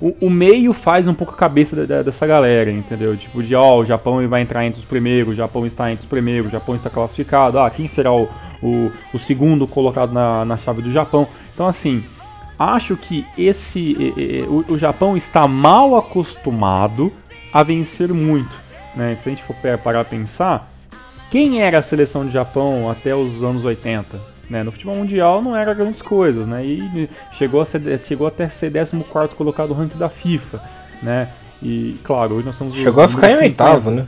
o, 0.00 0.26
o 0.26 0.30
meio 0.30 0.72
faz 0.72 1.06
um 1.06 1.14
pouco 1.14 1.34
a 1.34 1.36
cabeça 1.36 1.76
de, 1.76 2.02
dessa 2.02 2.26
galera, 2.26 2.70
entendeu? 2.70 3.16
Tipo, 3.16 3.42
de 3.42 3.54
ó, 3.54 3.76
oh, 3.76 3.80
o 3.80 3.84
Japão 3.84 4.26
vai 4.28 4.42
entrar 4.42 4.64
entre 4.64 4.80
os 4.80 4.86
primeiros, 4.86 5.32
o 5.32 5.36
Japão 5.36 5.66
está 5.66 5.90
entre 5.90 6.04
os 6.04 6.08
primeiros, 6.08 6.48
o 6.48 6.50
Japão 6.50 6.74
está 6.74 6.88
classificado, 6.88 7.58
ah, 7.58 7.70
quem 7.70 7.86
será 7.86 8.12
o, 8.12 8.28
o, 8.62 8.90
o 9.12 9.18
segundo 9.18 9.66
colocado 9.66 10.12
na, 10.12 10.44
na 10.44 10.56
chave 10.56 10.82
do 10.82 10.90
Japão? 10.90 11.28
Então, 11.54 11.66
assim, 11.66 12.04
acho 12.58 12.96
que 12.96 13.26
esse 13.36 13.96
o, 14.48 14.74
o 14.74 14.78
Japão 14.78 15.16
está 15.16 15.46
mal 15.46 15.96
acostumado 15.96 17.12
a 17.52 17.62
vencer 17.62 18.12
muito. 18.12 18.56
Né? 18.94 19.16
Se 19.20 19.28
a 19.28 19.32
gente 19.32 19.44
for 19.44 19.56
parar 19.82 20.00
a 20.00 20.04
pensar, 20.04 20.70
quem 21.30 21.62
era 21.62 21.78
a 21.78 21.82
seleção 21.82 22.26
de 22.26 22.32
Japão 22.32 22.90
até 22.90 23.14
os 23.14 23.42
anos 23.42 23.64
80? 23.64 24.31
Né? 24.50 24.62
No 24.62 24.72
futebol 24.72 24.96
mundial 24.96 25.40
não 25.40 25.56
era 25.56 25.72
grandes 25.72 26.02
coisas, 26.02 26.46
né? 26.46 26.64
E 26.64 27.08
chegou 27.34 27.60
a 27.60 27.64
ser, 27.64 27.98
chegou 28.00 28.26
até 28.26 28.48
ser 28.48 28.70
14 28.72 29.34
colocado 29.34 29.70
no 29.70 29.74
ranking 29.74 29.98
da 29.98 30.08
FIFA, 30.08 30.60
né? 31.02 31.28
E 31.62 31.96
claro, 32.02 32.34
hoje 32.34 32.46
nós 32.46 32.56
somos 32.56 32.74
Chegou 32.74 33.04
a 33.04 33.08
ficar 33.08 33.30
em 33.30 33.36
oitavo, 33.36 33.90
né? 33.90 34.06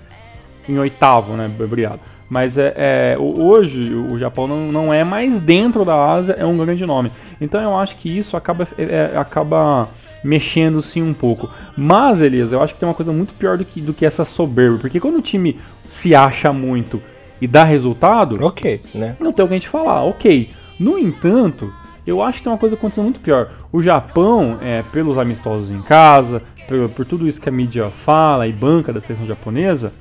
Em 0.69 0.79
oitavo, 0.79 1.35
né? 1.35 1.51
Obrigado. 1.61 2.01
Mas 2.29 2.59
é, 2.59 2.75
é, 2.77 3.17
hoje 3.19 3.95
o 3.95 4.19
Japão 4.19 4.47
não, 4.47 4.73
não 4.73 4.93
é 4.93 5.05
mais 5.05 5.41
dentro 5.41 5.85
da 5.85 5.95
Ásia, 5.95 6.35
é 6.35 6.45
um 6.45 6.57
grande 6.57 6.85
nome. 6.85 7.13
Então 7.41 7.61
eu 7.61 7.77
acho 7.77 7.97
que 7.97 8.09
isso 8.09 8.37
acaba, 8.37 8.67
é, 8.77 9.13
é, 9.15 9.17
acaba 9.17 9.89
mexendo 10.23 10.81
sim 10.81 11.03
um 11.03 11.13
pouco. 11.13 11.51
Mas, 11.77 12.23
Elias, 12.23 12.51
eu 12.51 12.63
acho 12.63 12.75
que 12.75 12.81
tem 12.81 12.89
uma 12.89 12.95
coisa 12.95 13.13
muito 13.13 13.35
pior 13.35 13.59
do 13.59 13.65
que, 13.65 13.81
do 13.81 13.93
que 13.93 14.07
essa 14.07 14.25
soberba. 14.25 14.79
Porque 14.79 14.99
quando 14.99 15.19
o 15.19 15.23
time 15.23 15.61
se 15.87 16.15
acha 16.15 16.53
muito 16.53 17.01
e 17.45 17.47
dá 17.47 17.63
resultado, 17.63 18.43
ok, 18.43 18.81
né? 18.95 19.17
Não 19.21 19.33
tem 19.33 19.43
alguém 19.43 19.61
te 19.61 19.69
falar, 19.69 20.03
ok. 20.03 20.49
No 20.81 20.99
entanto, 20.99 21.71
Eu 22.07 22.23
acho 22.23 22.39
que 22.39 22.45
tem 22.45 22.53
uma 22.53 22.59
coisa 22.59 22.75
acontecendo 22.75 23.05
muito 23.05 23.21
pior. 23.21 23.51
O 23.73 23.83
Japão, 23.83 24.59
é, 24.61 24.83
pelos 24.93 25.17
amistosos 25.17 25.71
em 25.71 25.81
casa, 25.83 26.43
por, 26.69 26.89
por 26.91 27.05
tudo 27.05 27.27
isso 27.27 27.41
que 27.41 27.49
a 27.49 27.53
mídia 27.53 27.89
fala 27.89 28.47
e 28.47 28.53
banca 28.53 28.93
da 28.93 29.01
seleção 29.01 29.27
japonesa, 29.27 29.93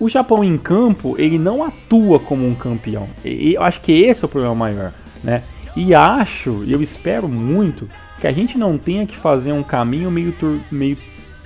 o 0.00 0.08
Japão 0.08 0.42
em 0.42 0.56
campo, 0.56 1.14
ele 1.18 1.38
não 1.38 1.62
atua 1.62 2.18
como 2.18 2.46
um 2.46 2.54
campeão. 2.54 3.08
E 3.24 3.54
eu 3.54 3.62
acho 3.62 3.80
que 3.80 3.92
esse 3.92 4.24
é 4.24 4.26
o 4.26 4.28
problema 4.28 4.54
maior, 4.54 4.92
né? 5.22 5.42
E 5.74 5.94
acho, 5.94 6.64
e 6.64 6.72
eu 6.72 6.80
espero 6.80 7.28
muito, 7.28 7.88
que 8.18 8.26
a 8.26 8.32
gente 8.32 8.56
não 8.56 8.78
tenha 8.78 9.06
que 9.06 9.16
fazer 9.16 9.52
um 9.52 9.62
caminho 9.62 10.10
meio, 10.10 10.32
tor 10.32 10.58
meio 10.72 10.96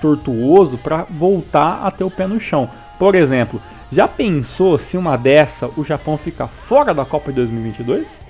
tortuoso 0.00 0.78
para 0.78 1.04
voltar 1.10 1.84
a 1.84 1.90
ter 1.90 2.04
o 2.04 2.10
pé 2.10 2.28
no 2.28 2.38
chão. 2.40 2.70
Por 2.96 3.16
exemplo, 3.16 3.60
já 3.92 4.06
pensou 4.06 4.78
se 4.78 4.96
uma 4.96 5.16
dessa 5.16 5.68
o 5.76 5.84
Japão 5.84 6.16
fica 6.16 6.46
fora 6.46 6.94
da 6.94 7.04
Copa 7.04 7.30
de 7.30 7.36
2022? 7.36 8.20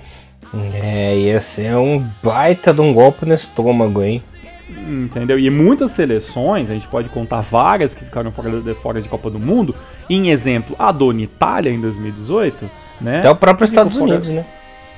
É, 0.73 1.17
ia 1.17 1.41
ser 1.41 1.75
um 1.75 2.03
baita 2.21 2.73
de 2.73 2.81
um 2.81 2.93
golpe 2.93 3.25
no 3.25 3.33
estômago, 3.33 4.01
hein? 4.01 4.21
Entendeu? 4.69 5.37
E 5.37 5.49
muitas 5.49 5.91
seleções, 5.91 6.69
a 6.69 6.73
gente 6.73 6.87
pode 6.87 7.09
contar 7.09 7.41
várias 7.41 7.93
que 7.93 8.03
ficaram 8.03 8.31
fora 8.31 8.61
de, 8.61 8.73
fora 8.75 9.01
de 9.01 9.07
Copa 9.07 9.29
do 9.29 9.39
Mundo. 9.39 9.75
Em 10.09 10.29
exemplo, 10.29 10.75
a 10.79 10.91
Dona 10.91 11.21
Itália 11.21 11.71
em 11.71 11.79
2018, 11.79 12.69
né? 12.99 13.19
Até 13.19 13.29
o 13.29 13.35
próprio 13.35 13.65
Estados 13.65 13.95
Unidos, 13.95 14.27
né? 14.29 14.45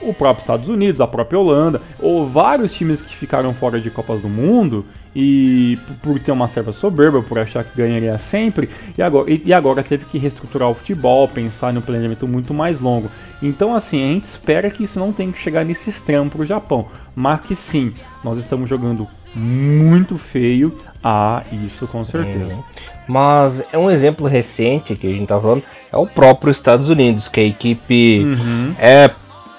O 0.01 0.13
próprio 0.13 0.43
Estados 0.43 0.69
Unidos, 0.69 1.01
a 1.01 1.07
própria 1.07 1.39
Holanda, 1.39 1.81
ou 1.99 2.27
vários 2.27 2.73
times 2.73 3.01
que 3.01 3.15
ficaram 3.15 3.53
fora 3.53 3.79
de 3.79 3.89
Copas 3.89 4.21
do 4.21 4.29
Mundo 4.29 4.85
e 5.15 5.77
por 6.01 6.19
ter 6.19 6.31
uma 6.31 6.47
certa 6.47 6.71
soberba, 6.71 7.21
por 7.21 7.37
achar 7.37 7.63
que 7.63 7.77
ganharia 7.77 8.17
sempre, 8.17 8.69
e 8.97 9.01
agora, 9.01 9.27
e 9.29 9.53
agora 9.53 9.83
teve 9.83 10.05
que 10.05 10.17
reestruturar 10.17 10.69
o 10.69 10.73
futebol, 10.73 11.27
pensar 11.27 11.71
no 11.71 11.81
planejamento 11.81 12.27
muito 12.27 12.53
mais 12.53 12.79
longo. 12.79 13.09
Então, 13.41 13.75
assim, 13.75 14.03
a 14.03 14.13
gente 14.13 14.25
espera 14.25 14.71
que 14.71 14.85
isso 14.85 14.99
não 14.99 15.11
tenha 15.11 15.31
que 15.31 15.39
chegar 15.39 15.63
nesse 15.63 15.89
extremo 15.89 16.29
para 16.29 16.41
o 16.41 16.45
Japão, 16.45 16.87
mas 17.15 17.41
que 17.41 17.55
sim, 17.55 17.93
nós 18.23 18.37
estamos 18.37 18.69
jogando 18.69 19.07
muito 19.35 20.17
feio. 20.17 20.77
Ah, 21.03 21.43
isso 21.65 21.85
com 21.87 22.03
certeza. 22.03 22.55
Uhum. 22.55 22.63
Mas 23.07 23.61
é 23.71 23.77
um 23.77 23.91
exemplo 23.91 24.27
recente 24.27 24.95
que 24.95 25.07
a 25.07 25.09
gente 25.09 25.27
tá 25.27 25.39
falando, 25.39 25.63
é 25.91 25.97
o 25.97 26.07
próprio 26.07 26.51
Estados 26.51 26.89
Unidos, 26.89 27.27
que 27.27 27.39
a 27.39 27.43
equipe 27.43 28.23
uhum. 28.23 28.73
é 28.79 29.11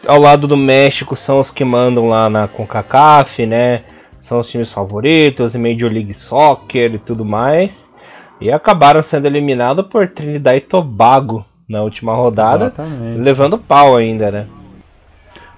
ao 0.06 0.18
lado 0.18 0.46
do 0.46 0.56
México 0.56 1.16
são 1.16 1.40
os 1.40 1.50
que 1.50 1.64
mandam 1.64 2.08
lá 2.08 2.28
na 2.28 2.48
CONCACAF, 2.48 3.46
né? 3.46 3.82
São 4.24 4.40
os 4.40 4.48
times 4.48 4.72
favoritos, 4.72 5.54
Major 5.54 5.90
League 5.90 6.14
Soccer 6.14 6.94
e 6.94 6.98
tudo 6.98 7.24
mais. 7.24 7.88
E 8.40 8.50
acabaram 8.50 9.02
sendo 9.02 9.26
eliminados 9.26 9.86
por 9.86 10.08
Trinidad 10.08 10.56
e 10.56 10.60
Tobago 10.60 11.44
na 11.68 11.82
última 11.82 12.14
rodada, 12.14 12.66
Exatamente. 12.66 13.20
levando 13.20 13.58
pau 13.58 13.96
ainda, 13.96 14.30
né? 14.30 14.46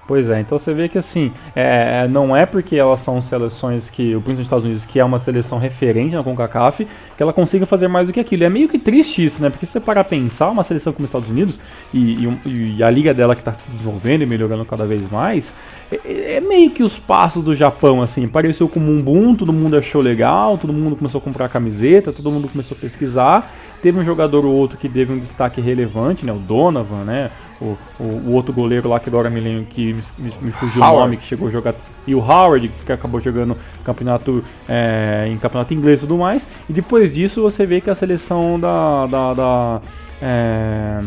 Pois 0.07 0.29
é, 0.29 0.39
então 0.39 0.57
você 0.57 0.73
vê 0.73 0.87
que 0.87 0.97
assim, 0.97 1.33
é, 1.53 2.03
é, 2.03 2.07
não 2.07 2.35
é 2.35 2.45
porque 2.45 2.77
elas 2.77 3.01
são 3.01 3.19
seleções 3.19 3.89
que, 3.89 4.15
o 4.15 4.21
Príncipe 4.21 4.37
dos 4.37 4.45
Estados 4.45 4.63
Unidos, 4.63 4.85
que 4.85 4.99
é 5.01 5.03
uma 5.03 5.19
seleção 5.19 5.59
referente 5.59 6.15
na 6.15 6.23
CONCACAF, 6.23 6.87
que 7.17 7.21
ela 7.21 7.33
consiga 7.33 7.65
fazer 7.65 7.89
mais 7.89 8.07
do 8.07 8.13
que 8.13 8.19
aquilo. 8.21 8.45
É 8.45 8.49
meio 8.49 8.69
que 8.69 8.79
triste 8.79 9.25
isso, 9.25 9.41
né? 9.41 9.49
Porque 9.49 9.65
se 9.65 9.73
você 9.73 9.81
parar 9.81 10.01
a 10.01 10.03
pensar, 10.05 10.49
uma 10.49 10.63
seleção 10.63 10.93
como 10.93 11.03
os 11.03 11.09
Estados 11.09 11.29
Unidos 11.29 11.59
e, 11.93 12.25
e, 12.45 12.75
e 12.77 12.83
a 12.83 12.89
liga 12.89 13.13
dela 13.13 13.35
que 13.35 13.41
está 13.41 13.51
se 13.51 13.69
desenvolvendo 13.69 14.21
e 14.21 14.25
melhorando 14.25 14.63
cada 14.63 14.85
vez 14.85 15.09
mais, 15.09 15.53
é, 15.91 16.35
é, 16.35 16.39
meio 16.39 16.71
que 16.71 16.83
os 16.83 16.97
passos 16.97 17.43
do 17.43 17.53
Japão, 17.53 18.01
assim. 18.01 18.29
Pareceu 18.29 18.69
como 18.69 18.89
um 18.89 19.01
boom, 19.01 19.35
todo 19.35 19.51
mundo 19.51 19.75
achou 19.75 20.01
legal, 20.01 20.57
todo 20.57 20.71
mundo 20.71 20.95
começou 20.95 21.19
a 21.19 21.21
comprar 21.21 21.49
camiseta, 21.49 22.13
todo 22.13 22.31
mundo 22.31 22.47
começou 22.47 22.77
a 22.77 22.79
pesquisar. 22.79 23.53
Teve 23.81 23.99
um 23.99 24.05
jogador 24.05 24.45
ou 24.45 24.53
outro 24.53 24.77
que 24.77 24.89
teve 24.89 25.13
um 25.13 25.19
destaque 25.19 25.61
relevante, 25.61 26.25
né? 26.25 26.31
O 26.31 26.39
Donovan, 26.39 27.03
né? 27.03 27.29
O, 27.61 27.77
o, 27.99 28.03
o, 28.03 28.31
outro 28.33 28.53
goleiro 28.53 28.89
lá 28.89 28.99
que 28.99 29.09
agora 29.09 29.29
me 29.29 29.39
lembro 29.39 29.65
que 29.65 29.93
me, 29.93 30.31
me, 30.41 30.51
fugiu 30.51 30.81
Howard. 30.81 30.97
o 30.97 30.99
nome, 31.01 31.17
que 31.17 31.23
chegou 31.23 31.47
a 31.47 31.51
jogar. 31.51 31.75
E 32.05 32.13
o 32.13 32.19
Howard, 32.19 32.69
que 32.85 32.91
acabou 32.91 33.19
jogando 33.19 33.57
campeonato 33.83 34.43
é, 34.67 35.27
em 35.29 35.37
campeonato 35.37 35.73
inglês 35.73 35.99
e 35.99 36.01
tudo 36.01 36.17
mais. 36.17 36.47
E 36.69 36.73
depois 36.73 37.13
disso 37.13 37.41
você 37.41 37.65
vê 37.65 37.81
que 37.81 37.89
a 37.89 37.95
seleção 37.95 38.59
da. 38.59 39.05
da, 39.05 39.33
da 39.33 39.81
é, 40.21 40.99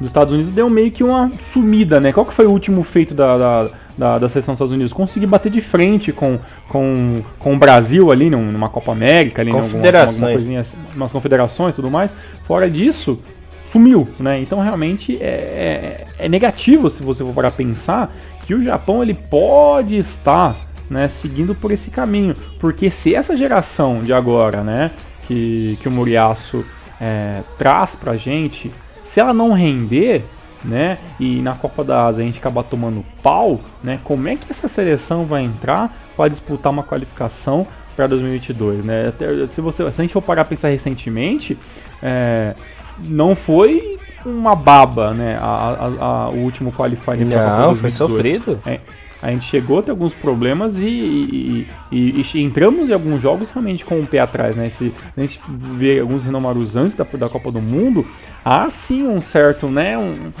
dos 0.00 0.08
Estados 0.08 0.32
Unidos 0.32 0.50
deu 0.50 0.68
meio 0.70 0.90
que 0.90 1.04
uma 1.04 1.30
sumida, 1.38 2.00
né? 2.00 2.12
Qual 2.12 2.24
que 2.24 2.32
foi 2.32 2.46
o 2.46 2.50
último 2.50 2.82
feito 2.82 3.14
da, 3.14 3.36
da, 3.36 3.70
da, 3.96 4.18
da 4.18 4.28
seleção 4.28 4.52
dos 4.52 4.58
Estados 4.58 4.72
Unidos? 4.72 4.92
Conseguir 4.92 5.26
bater 5.26 5.52
de 5.52 5.60
frente 5.60 6.10
com, 6.10 6.38
com, 6.68 7.22
com 7.38 7.54
o 7.54 7.58
Brasil 7.58 8.10
ali 8.10 8.30
numa 8.30 8.70
Copa 8.70 8.92
América, 8.92 9.42
ali, 9.42 9.50
alguma, 9.50 10.00
alguma 10.06 10.32
coisinha, 10.32 10.60
assim, 10.60 10.78
umas 10.96 11.12
confederações 11.12 11.74
e 11.74 11.76
tudo 11.76 11.90
mais. 11.90 12.14
Fora 12.46 12.68
disso, 12.68 13.22
sumiu, 13.62 14.08
né? 14.18 14.40
Então 14.40 14.60
realmente 14.60 15.18
é, 15.20 16.06
é, 16.18 16.24
é 16.24 16.28
negativo 16.28 16.88
se 16.88 17.02
você 17.02 17.22
for 17.22 17.34
para 17.34 17.50
pensar 17.50 18.12
que 18.46 18.54
o 18.54 18.62
Japão 18.62 19.02
ele 19.02 19.14
pode 19.14 19.96
estar 19.96 20.56
né, 20.88 21.06
seguindo 21.06 21.54
por 21.54 21.70
esse 21.70 21.90
caminho, 21.90 22.34
porque 22.58 22.90
se 22.90 23.14
essa 23.14 23.36
geração 23.36 24.02
de 24.02 24.12
agora, 24.12 24.64
né, 24.64 24.90
que, 25.28 25.78
que 25.80 25.86
o 25.86 25.90
Muriaço 25.90 26.64
é, 27.00 27.42
traz 27.56 27.94
pra 27.94 28.16
gente, 28.16 28.72
se 29.10 29.18
ela 29.18 29.34
não 29.34 29.52
render, 29.52 30.24
né, 30.64 30.96
e 31.18 31.42
na 31.42 31.56
Copa 31.56 31.82
da 31.82 32.06
Ásia 32.06 32.22
a 32.22 32.26
gente 32.26 32.38
acabar 32.38 32.62
tomando 32.62 33.04
pau, 33.24 33.60
né, 33.82 33.98
como 34.04 34.28
é 34.28 34.36
que 34.36 34.46
essa 34.48 34.68
seleção 34.68 35.24
vai 35.26 35.42
entrar 35.42 35.98
para 36.16 36.30
disputar 36.30 36.70
uma 36.70 36.84
qualificação 36.84 37.66
para 37.96 38.06
2022, 38.06 38.84
né? 38.84 39.08
Até, 39.08 39.48
se 39.48 39.60
você, 39.60 39.90
se 39.90 40.00
a 40.00 40.04
gente 40.04 40.12
for 40.12 40.22
parar 40.22 40.42
a 40.42 40.44
pensar 40.44 40.68
recentemente, 40.68 41.58
é, 42.00 42.54
não 43.04 43.34
foi 43.34 43.96
uma 44.24 44.54
baba, 44.54 45.12
né? 45.12 45.36
A, 45.40 45.44
a, 45.44 46.04
a, 46.04 46.30
o 46.30 46.36
último 46.36 46.70
qualifier 46.70 47.26
Não, 47.26 47.74
foi 47.74 47.90
sofrido. 47.90 48.60
É, 48.64 48.78
a 49.22 49.30
gente 49.30 49.44
chegou 49.44 49.80
a 49.80 49.82
ter 49.82 49.90
alguns 49.90 50.14
problemas 50.14 50.80
e, 50.80 50.86
e, 50.86 51.68
e, 51.92 52.22
e, 52.22 52.42
entramos 52.42 52.88
em 52.88 52.92
alguns 52.92 53.20
jogos 53.20 53.50
realmente 53.50 53.84
com 53.84 54.00
o 54.00 54.06
pé 54.06 54.20
atrás, 54.20 54.56
né? 54.56 54.68
Se 54.68 54.94
a 55.16 55.20
gente 55.20 55.38
vê 55.48 56.00
alguns 56.00 56.24
renomados 56.24 56.74
antes 56.74 56.96
da, 56.96 57.04
da 57.04 57.28
Copa 57.28 57.52
do 57.52 57.60
Mundo, 57.60 58.06
há 58.44 58.70
sim 58.70 59.06
um 59.06 59.20
certo, 59.20 59.68
né? 59.68 59.98
Um, 59.98 60.32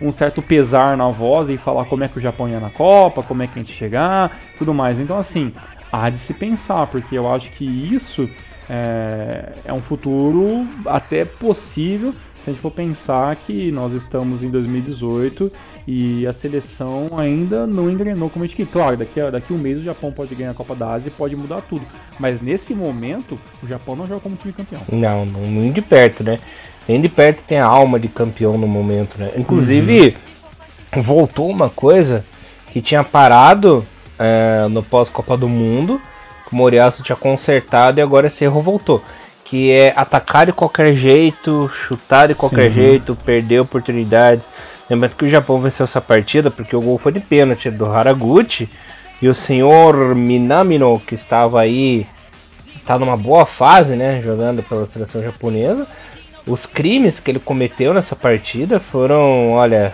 um, 0.00 0.12
certo 0.12 0.40
pesar 0.40 0.96
na 0.96 1.08
voz 1.08 1.50
e 1.50 1.58
falar 1.58 1.86
como 1.86 2.04
é 2.04 2.08
que 2.08 2.18
o 2.18 2.20
Japão 2.22 2.48
ia 2.48 2.60
na 2.60 2.70
Copa, 2.70 3.22
como 3.22 3.42
é 3.42 3.46
que 3.46 3.58
a 3.58 3.62
gente 3.62 3.74
chegar, 3.74 4.38
tudo 4.56 4.72
mais. 4.72 5.00
Então, 5.00 5.18
assim, 5.18 5.52
há 5.90 6.08
de 6.08 6.18
se 6.18 6.32
pensar, 6.32 6.86
porque 6.86 7.18
eu 7.18 7.32
acho 7.32 7.50
que 7.50 7.64
isso 7.64 8.30
é, 8.70 9.52
é 9.64 9.72
um 9.72 9.82
futuro 9.82 10.66
até 10.86 11.24
possível 11.24 12.14
se 12.46 12.50
a 12.50 12.52
gente 12.52 12.62
for 12.62 12.70
pensar 12.70 13.34
que 13.34 13.72
nós 13.72 13.92
estamos 13.92 14.44
em 14.44 14.48
2018 14.48 15.50
e 15.84 16.24
a 16.28 16.32
seleção 16.32 17.08
ainda 17.18 17.66
não 17.66 17.90
engrenou 17.90 18.30
como 18.30 18.44
a 18.44 18.46
gente 18.46 18.56
quer. 18.56 18.70
Claro, 18.70 18.96
daqui 18.96 19.20
a, 19.20 19.30
daqui 19.30 19.52
a 19.52 19.56
um 19.56 19.58
mês 19.58 19.78
o 19.78 19.82
Japão 19.82 20.12
pode 20.12 20.32
ganhar 20.32 20.52
a 20.52 20.54
Copa 20.54 20.72
da 20.72 20.92
Ásia 20.92 21.08
e 21.08 21.10
pode 21.10 21.34
mudar 21.34 21.62
tudo. 21.62 21.84
Mas 22.20 22.40
nesse 22.40 22.72
momento, 22.72 23.36
o 23.60 23.66
Japão 23.66 23.96
não 23.96 24.06
joga 24.06 24.20
como 24.20 24.36
time 24.36 24.52
campeão. 24.52 24.80
Não, 24.92 25.26
não 25.26 25.40
nem 25.40 25.72
de 25.72 25.82
perto, 25.82 26.22
né? 26.22 26.38
Nem 26.88 27.00
de 27.00 27.08
perto 27.08 27.42
tem 27.42 27.58
a 27.58 27.66
alma 27.66 27.98
de 27.98 28.06
campeão 28.06 28.56
no 28.56 28.68
momento, 28.68 29.18
né? 29.18 29.32
Inclusive, 29.36 30.14
uhum. 30.94 31.02
voltou 31.02 31.50
uma 31.50 31.68
coisa 31.68 32.24
que 32.72 32.80
tinha 32.80 33.02
parado 33.02 33.84
é, 34.20 34.68
no 34.68 34.84
pós-Copa 34.84 35.36
do 35.36 35.48
Mundo 35.48 36.00
que 36.46 36.52
o 36.52 36.56
Moriaço 36.56 37.02
tinha 37.02 37.16
consertado 37.16 37.98
e 37.98 38.02
agora 38.02 38.28
esse 38.28 38.44
erro 38.44 38.62
voltou. 38.62 39.02
Que 39.48 39.70
é 39.70 39.92
atacar 39.94 40.46
de 40.46 40.52
qualquer 40.52 40.92
jeito, 40.92 41.70
chutar 41.86 42.28
de 42.28 42.34
qualquer 42.34 42.68
Sim. 42.68 42.74
jeito, 42.74 43.14
perder 43.14 43.60
oportunidades. 43.60 44.44
Lembrando 44.90 45.14
que 45.14 45.24
o 45.24 45.30
Japão 45.30 45.60
venceu 45.60 45.84
essa 45.84 46.00
partida 46.00 46.50
porque 46.50 46.74
o 46.74 46.80
gol 46.80 46.98
foi 46.98 47.12
de 47.12 47.20
pênalti 47.20 47.70
do 47.70 47.86
Haraguchi. 47.86 48.68
E 49.20 49.28
o 49.28 49.34
senhor 49.34 50.14
Minamino, 50.14 51.00
que 51.00 51.14
estava 51.14 51.60
aí, 51.60 52.06
está 52.76 52.98
numa 52.98 53.16
boa 53.16 53.46
fase, 53.46 53.96
né, 53.96 54.20
jogando 54.22 54.62
pela 54.62 54.86
seleção 54.86 55.22
japonesa. 55.22 55.86
Os 56.46 56.66
crimes 56.66 57.18
que 57.18 57.30
ele 57.30 57.40
cometeu 57.40 57.94
nessa 57.94 58.14
partida 58.14 58.78
foram, 58.78 59.52
olha, 59.52 59.92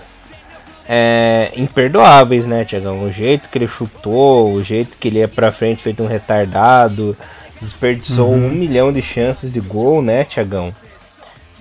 é, 0.88 1.50
imperdoáveis, 1.56 2.46
né, 2.46 2.64
Tiagão? 2.64 3.02
O 3.02 3.12
jeito 3.12 3.48
que 3.48 3.56
ele 3.56 3.68
chutou, 3.68 4.52
o 4.52 4.62
jeito 4.62 4.96
que 4.98 5.08
ele 5.08 5.20
ia 5.20 5.28
pra 5.28 5.52
frente 5.52 5.82
feito 5.82 6.02
um 6.02 6.06
retardado, 6.06 7.16
desperdiçou 7.62 8.28
uhum. 8.28 8.46
um 8.46 8.50
milhão 8.50 8.92
de 8.92 9.00
chances 9.00 9.52
de 9.52 9.60
gol, 9.60 10.02
né, 10.02 10.24
Tiagão? 10.24 10.72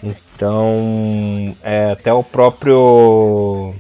Então, 0.04 1.56
é, 1.64 1.92
até 1.92 2.12
o 2.12 2.24
próprio 2.24 3.74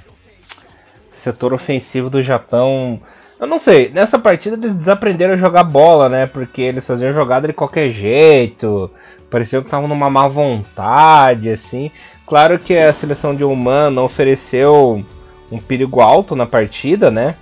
setor 1.13 1.53
ofensivo 1.53 2.09
do 2.09 2.21
Japão. 2.21 2.99
Eu 3.39 3.47
não 3.47 3.57
sei, 3.57 3.89
nessa 3.89 4.19
partida 4.19 4.55
eles 4.55 4.73
desaprenderam 4.73 5.33
a 5.33 5.37
jogar 5.37 5.63
bola, 5.63 6.07
né? 6.07 6.27
Porque 6.27 6.61
eles 6.61 6.85
faziam 6.85 7.11
jogada 7.11 7.47
de 7.47 7.53
qualquer 7.53 7.89
jeito. 7.89 8.91
Parecia 9.29 9.59
que 9.61 9.67
estavam 9.67 9.87
numa 9.87 10.09
má 10.09 10.27
vontade, 10.27 11.49
assim. 11.49 11.89
Claro 12.27 12.59
que 12.59 12.77
a 12.77 12.93
seleção 12.93 13.35
de 13.35 13.43
Oman 13.43 13.89
não 13.89 14.05
ofereceu 14.05 15.03
um 15.51 15.57
perigo 15.57 16.01
alto 16.01 16.35
na 16.35 16.45
partida, 16.45 17.09
né? 17.09 17.35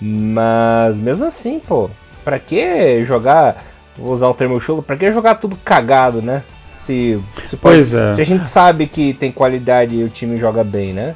Mas 0.00 0.96
mesmo 0.96 1.24
assim, 1.24 1.60
pô, 1.60 1.90
pra 2.24 2.38
que 2.38 3.04
jogar, 3.04 3.62
vou 3.96 4.14
usar 4.14 4.28
o 4.28 4.34
termo 4.34 4.60
chulo, 4.60 4.82
pra 4.82 4.96
que 4.96 5.10
jogar 5.12 5.36
tudo 5.36 5.56
cagado, 5.64 6.22
né? 6.22 6.42
Se, 6.80 7.20
se, 7.48 7.56
pode, 7.56 7.80
é. 7.80 8.14
se 8.14 8.20
a 8.20 8.24
gente 8.24 8.46
sabe 8.46 8.86
que 8.86 9.14
tem 9.14 9.30
qualidade 9.30 9.94
e 9.94 10.04
o 10.04 10.08
time 10.08 10.36
joga 10.36 10.64
bem, 10.64 10.92
né? 10.92 11.14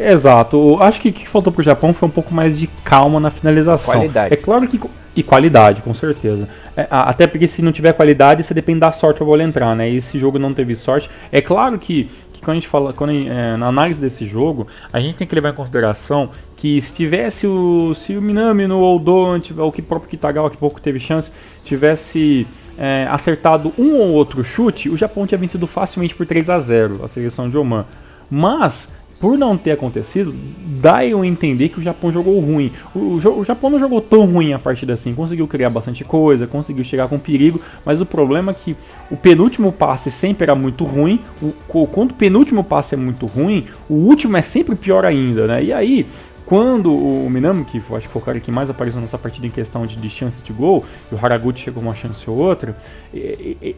Exato. 0.00 0.78
Acho 0.80 1.00
que 1.00 1.08
o 1.08 1.12
que 1.12 1.28
faltou 1.28 1.52
pro 1.52 1.62
Japão 1.62 1.92
foi 1.92 2.08
um 2.08 2.12
pouco 2.12 2.32
mais 2.32 2.58
de 2.58 2.68
calma 2.84 3.18
na 3.18 3.30
finalização. 3.30 3.94
Qualidade. 3.94 4.32
É 4.32 4.36
claro 4.36 4.66
que. 4.66 4.80
E 5.16 5.22
qualidade, 5.22 5.82
com 5.82 5.92
certeza. 5.92 6.48
É, 6.76 6.86
até 6.88 7.26
porque 7.26 7.48
se 7.48 7.60
não 7.60 7.72
tiver 7.72 7.92
qualidade, 7.92 8.44
você 8.44 8.54
depende 8.54 8.78
da 8.78 8.90
sorte 8.92 9.16
pra 9.16 9.26
bola 9.26 9.42
entrar, 9.42 9.74
né? 9.74 9.90
E 9.90 9.96
esse 9.96 10.16
jogo 10.16 10.38
não 10.38 10.54
teve 10.54 10.76
sorte. 10.76 11.10
É 11.32 11.40
claro 11.40 11.76
que, 11.76 12.08
que 12.32 12.40
quando 12.40 12.52
a 12.52 12.60
gente 12.60 12.68
fala, 12.68 12.92
quando 12.92 13.12
é, 13.12 13.56
na 13.56 13.66
análise 13.66 14.00
desse 14.00 14.24
jogo, 14.24 14.68
a 14.92 15.00
gente 15.00 15.16
tem 15.16 15.26
que 15.26 15.34
levar 15.34 15.50
em 15.50 15.54
consideração 15.54 16.30
que 16.58 16.80
se 16.80 16.92
tivesse 16.92 17.46
o. 17.46 17.94
Se 17.94 18.16
o 18.16 18.20
Minami 18.20 18.66
no 18.66 18.80
Oldon, 18.80 19.40
ou 19.56 19.72
que 19.72 19.80
próprio 19.80 20.10
Kitagawa, 20.10 20.50
que 20.50 20.56
pouco 20.56 20.80
teve 20.80 21.00
chance, 21.00 21.32
tivesse. 21.64 22.46
É, 22.80 23.08
acertado 23.10 23.72
um 23.76 23.96
ou 23.96 24.10
outro 24.12 24.44
chute, 24.44 24.88
o 24.88 24.96
Japão 24.96 25.26
tinha 25.26 25.36
vencido 25.36 25.66
facilmente 25.66 26.14
por 26.14 26.24
3 26.24 26.48
a 26.48 26.60
0 26.60 27.00
a 27.02 27.08
seleção 27.08 27.50
de 27.50 27.58
Oman. 27.58 27.84
Mas 28.30 28.92
por 29.20 29.36
não 29.36 29.56
ter 29.56 29.72
acontecido, 29.72 30.34
dá 30.80 31.04
eu 31.04 31.24
entender 31.24 31.70
que 31.70 31.78
o 31.78 31.82
Japão 31.82 32.12
jogou 32.12 32.38
ruim. 32.38 32.70
O, 32.94 32.98
o, 32.98 33.38
o, 33.40 33.44
Japão 33.44 33.68
não 33.68 33.78
jogou 33.78 34.00
tão 34.00 34.24
ruim 34.26 34.52
a 34.52 34.58
partida 34.58 34.92
assim, 34.92 35.14
conseguiu 35.14 35.46
criar 35.48 35.70
bastante 35.70 36.04
coisa, 36.04 36.46
conseguiu 36.46 36.84
chegar 36.84 37.08
com 37.08 37.18
perigo, 37.18 37.60
mas 37.84 38.00
o 38.00 38.06
problema 38.06 38.52
é 38.52 38.54
que 38.54 38.76
o 39.10 39.16
penúltimo 39.16 39.72
passe 39.72 40.10
sempre 40.10 40.44
era 40.44 40.54
muito 40.54 40.84
ruim, 40.84 41.18
o, 41.42 41.52
quando 41.88 42.12
o 42.12 42.14
penúltimo 42.14 42.62
passe 42.62 42.94
é 42.94 42.98
muito 42.98 43.26
ruim, 43.26 43.66
o 43.88 43.94
último 43.94 44.36
é 44.36 44.42
sempre 44.42 44.76
pior 44.76 45.04
ainda, 45.04 45.46
né? 45.46 45.64
E 45.64 45.72
aí, 45.72 46.06
quando 46.48 46.90
o 46.90 47.28
Minami, 47.28 47.62
que 47.62 47.76
acho 47.76 48.06
que 48.06 48.08
foi 48.08 48.22
o 48.22 48.24
cara 48.24 48.40
que 48.40 48.50
mais 48.50 48.70
apareceu 48.70 49.02
nessa 49.02 49.18
partida 49.18 49.46
em 49.46 49.50
questão 49.50 49.84
de, 49.84 49.96
de 49.96 50.08
chance 50.08 50.42
de 50.42 50.50
gol, 50.50 50.82
e 51.12 51.14
o 51.14 51.18
Haraguchi 51.22 51.64
chegou 51.64 51.82
uma 51.82 51.94
chance 51.94 52.28
ou 52.28 52.38
outra, 52.38 52.74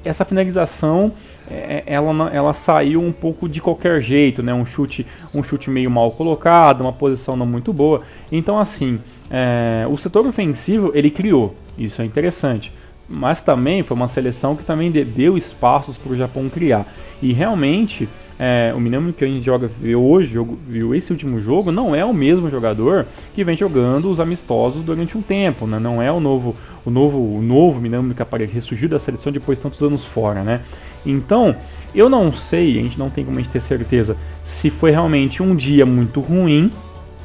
essa 0.05 0.25
finalização 0.25 1.13
é, 1.51 1.83
ela, 1.85 2.31
ela 2.33 2.53
saiu 2.53 3.03
um 3.03 3.11
pouco 3.11 3.49
de 3.49 3.61
qualquer 3.61 4.01
jeito, 4.01 4.41
né? 4.41 4.55
Um 4.55 4.65
chute, 4.65 5.05
um 5.35 5.43
chute 5.43 5.69
meio 5.69 5.91
mal 5.91 6.13
colocado, 6.13 6.83
uma 6.83 6.93
posição 6.93 7.35
não 7.35 7.45
muito 7.45 7.73
boa. 7.73 8.03
Então 8.31 8.57
assim, 8.57 9.01
é, 9.29 9.85
o 9.91 9.97
setor 9.97 10.25
ofensivo 10.25 10.93
ele 10.95 11.11
criou, 11.11 11.57
isso 11.77 12.01
é 12.01 12.05
interessante 12.05 12.73
mas 13.11 13.43
também 13.43 13.83
foi 13.83 13.97
uma 13.97 14.07
seleção 14.07 14.55
que 14.55 14.63
também 14.63 14.91
deu 14.91 15.37
espaços 15.37 15.99
para 15.99 16.13
o 16.13 16.17
Japão 16.17 16.49
criar. 16.49 16.87
E 17.21 17.33
realmente, 17.33 18.09
é, 18.39 18.73
o 18.75 18.81
Minami 18.81 19.13
que 19.13 19.25
a 19.25 19.27
gente 19.27 19.43
joga 19.43 19.67
viu 19.67 20.01
hoje, 20.01 20.39
viu 20.69 20.95
esse 20.95 21.11
último 21.11 21.41
jogo, 21.41 21.73
não 21.73 21.93
é 21.93 22.05
o 22.05 22.15
mesmo 22.15 22.49
jogador 22.49 23.07
que 23.35 23.43
vem 23.43 23.57
jogando 23.57 24.09
os 24.09 24.21
amistosos 24.21 24.83
durante 24.83 25.19
um 25.19 25.23
tempo, 25.23 25.67
né? 25.67 25.81
Não 25.81 26.01
é 26.01 26.11
o 26.11 26.21
novo, 26.21 26.55
o 26.87 26.91
novo, 26.91 27.19
o 27.19 27.43
novo 27.43 27.81
Minami 27.81 28.15
que 28.15 28.23
apareceu, 28.23 28.55
ressurgiu 28.55 28.89
da 28.89 29.01
seleção 29.01 29.33
depois 29.33 29.59
de 29.59 29.63
tantos 29.63 29.83
anos 29.83 30.05
fora, 30.05 30.45
né? 30.45 30.61
Então, 31.05 31.57
eu 31.93 32.09
não 32.09 32.33
sei, 32.33 32.79
a 32.79 32.83
gente 32.83 32.99
não 32.99 33.11
tem 33.11 33.25
como 33.25 33.39
a 33.39 33.43
gente 33.43 33.51
ter 33.51 33.61
certeza 33.61 34.17
se 34.45 34.71
foi 34.71 34.93
realmente 34.93 35.43
um 35.43 35.57
dia 35.57 35.85
muito 35.85 36.21
ruim, 36.21 36.71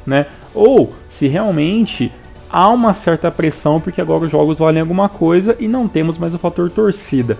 né? 0.06 0.25
Ou 0.54 0.94
se 1.10 1.27
realmente 1.27 2.12
há 2.50 2.70
uma 2.70 2.94
certa 2.94 3.32
pressão 3.32 3.80
porque 3.80 4.02
agora 4.02 4.25
os 4.25 4.32
jogos 4.32 4.60
valem 4.60 4.82
alguma 4.82 5.10
coisa 5.10 5.56
e 5.60 5.68
não 5.68 5.88
temos 5.88 6.18
mais 6.18 6.34
o 6.34 6.40
fator 6.40 6.70
torcida. 6.70 7.38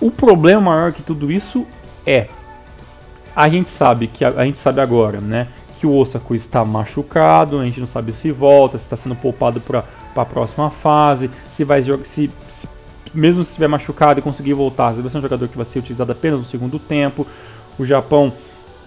O 0.00 0.10
problema 0.10 0.60
maior 0.60 0.92
que 0.92 1.02
tudo 1.02 1.30
isso 1.30 1.66
é 2.06 2.28
a 3.34 3.48
gente 3.48 3.68
sabe 3.68 4.06
que 4.06 4.24
a, 4.24 4.44
gente 4.44 4.58
sabe 4.58 4.80
agora, 4.80 5.20
né, 5.20 5.48
que 5.80 5.86
o 5.86 5.96
Osaka 5.96 6.34
está 6.34 6.64
machucado, 6.64 7.58
a 7.58 7.64
gente 7.64 7.80
não 7.80 7.86
sabe 7.86 8.12
se 8.12 8.30
volta, 8.30 8.78
se 8.78 8.84
está 8.84 8.96
sendo 8.96 9.16
poupado 9.16 9.60
para 9.60 9.84
a 10.14 10.24
próxima 10.24 10.70
fase, 10.70 11.30
se 11.50 11.64
vai 11.64 11.82
jogar, 11.82 12.04
se, 12.04 12.30
se, 12.50 12.68
mesmo 13.12 13.42
se 13.42 13.50
estiver 13.50 13.68
machucado 13.68 14.20
e 14.20 14.22
conseguir 14.22 14.54
voltar, 14.54 14.94
se 14.94 15.00
vai 15.00 15.10
ser 15.10 15.18
um 15.18 15.22
jogador 15.22 15.48
que 15.48 15.56
vai 15.56 15.66
ser 15.66 15.80
utilizado 15.80 16.12
apenas 16.12 16.38
no 16.38 16.46
segundo 16.46 16.78
tempo. 16.78 17.26
O 17.76 17.84
Japão 17.84 18.32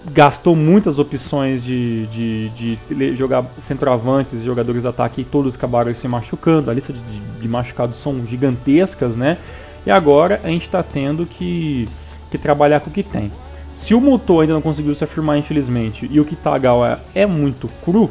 gastou 0.06 0.56
muitas 0.56 1.00
opções 1.00 1.64
de, 1.64 2.08
de, 2.08 2.50
de 2.50 3.16
jogar 3.16 3.46
centroavantes, 3.58 4.42
jogadores 4.44 4.82
de 4.82 4.88
ataque, 4.88 5.22
e 5.22 5.26
todos 5.26 5.56
acabaram 5.56 5.94
se 5.94 6.08
machucando. 6.08 6.72
A 6.72 6.74
lista 6.74 6.94
de, 6.94 7.20
de 7.20 7.48
machucados 7.48 7.98
são 7.98 8.26
gigantescas, 8.26 9.16
né? 9.16 9.38
E 9.86 9.92
agora 9.92 10.40
a 10.44 10.48
gente 10.48 10.66
está 10.66 10.84
tendo 10.84 11.26
que, 11.26 11.88
que 12.30 12.38
trabalhar 12.38 12.80
com 12.80 12.90
o 12.90 12.94
que 12.94 13.04
tem. 13.04 13.32
Se 13.76 13.94
o 13.94 14.02
Muto 14.02 14.42
ainda 14.42 14.54
não 14.54 14.62
conseguiu 14.62 14.96
se 14.96 15.04
afirmar, 15.04 15.38
infelizmente, 15.38 16.10
e 16.12 16.20
o 16.20 16.26
Kitagawa 16.26 17.00
é 17.14 17.26
muito 17.26 17.70
cru, 17.86 18.10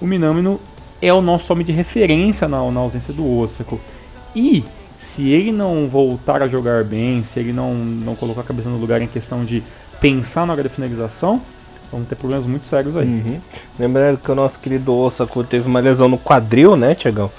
o 0.00 0.06
Minamino 0.06 0.60
é 1.02 1.12
o 1.12 1.20
nosso 1.20 1.52
homem 1.52 1.66
de 1.66 1.72
referência 1.72 2.48
na, 2.48 2.70
na 2.70 2.80
ausência 2.80 3.12
do 3.12 3.28
Osako. 3.38 3.80
E 4.34 4.64
se 4.92 5.30
ele 5.30 5.52
não 5.52 5.88
voltar 5.88 6.42
a 6.42 6.48
jogar 6.48 6.84
bem, 6.84 7.22
se 7.24 7.38
ele 7.40 7.52
não, 7.52 7.74
não 7.74 8.14
colocar 8.14 8.40
a 8.40 8.44
cabeça 8.44 8.70
no 8.70 8.78
lugar 8.78 9.02
em 9.02 9.06
questão 9.06 9.44
de 9.44 9.62
pensar 10.04 10.46
na 10.46 10.52
hora 10.52 10.62
da 10.62 10.68
finalização, 10.68 11.40
vamos 11.90 12.06
ter 12.06 12.14
problemas 12.14 12.44
muito 12.44 12.66
sérios 12.66 12.94
aí. 12.94 13.06
Uhum. 13.06 13.40
Lembrando 13.78 14.18
que 14.18 14.30
o 14.30 14.34
nosso 14.34 14.58
querido 14.58 14.94
Osako 14.94 15.42
teve 15.42 15.66
uma 15.66 15.80
lesão 15.80 16.10
no 16.10 16.18
quadril, 16.18 16.76
né, 16.76 16.94
Tiagão? 16.94 17.30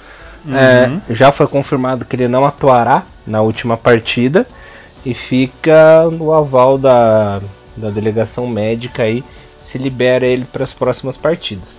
É, 0.48 0.88
uhum. 0.88 1.00
É, 1.08 1.14
já 1.14 1.30
foi 1.30 1.46
confirmado 1.46 2.04
que 2.04 2.16
ele 2.16 2.26
não 2.26 2.44
atuará 2.44 3.04
na 3.24 3.40
última 3.40 3.76
partida 3.76 4.44
e 5.04 5.14
fica 5.14 6.10
no 6.10 6.32
aval 6.32 6.76
da, 6.76 7.40
da 7.76 7.88
delegação 7.88 8.48
médica 8.48 9.04
aí, 9.04 9.22
se 9.62 9.78
libera 9.78 10.26
ele 10.26 10.44
para 10.44 10.64
as 10.64 10.72
próximas 10.72 11.16
partidas. 11.16 11.78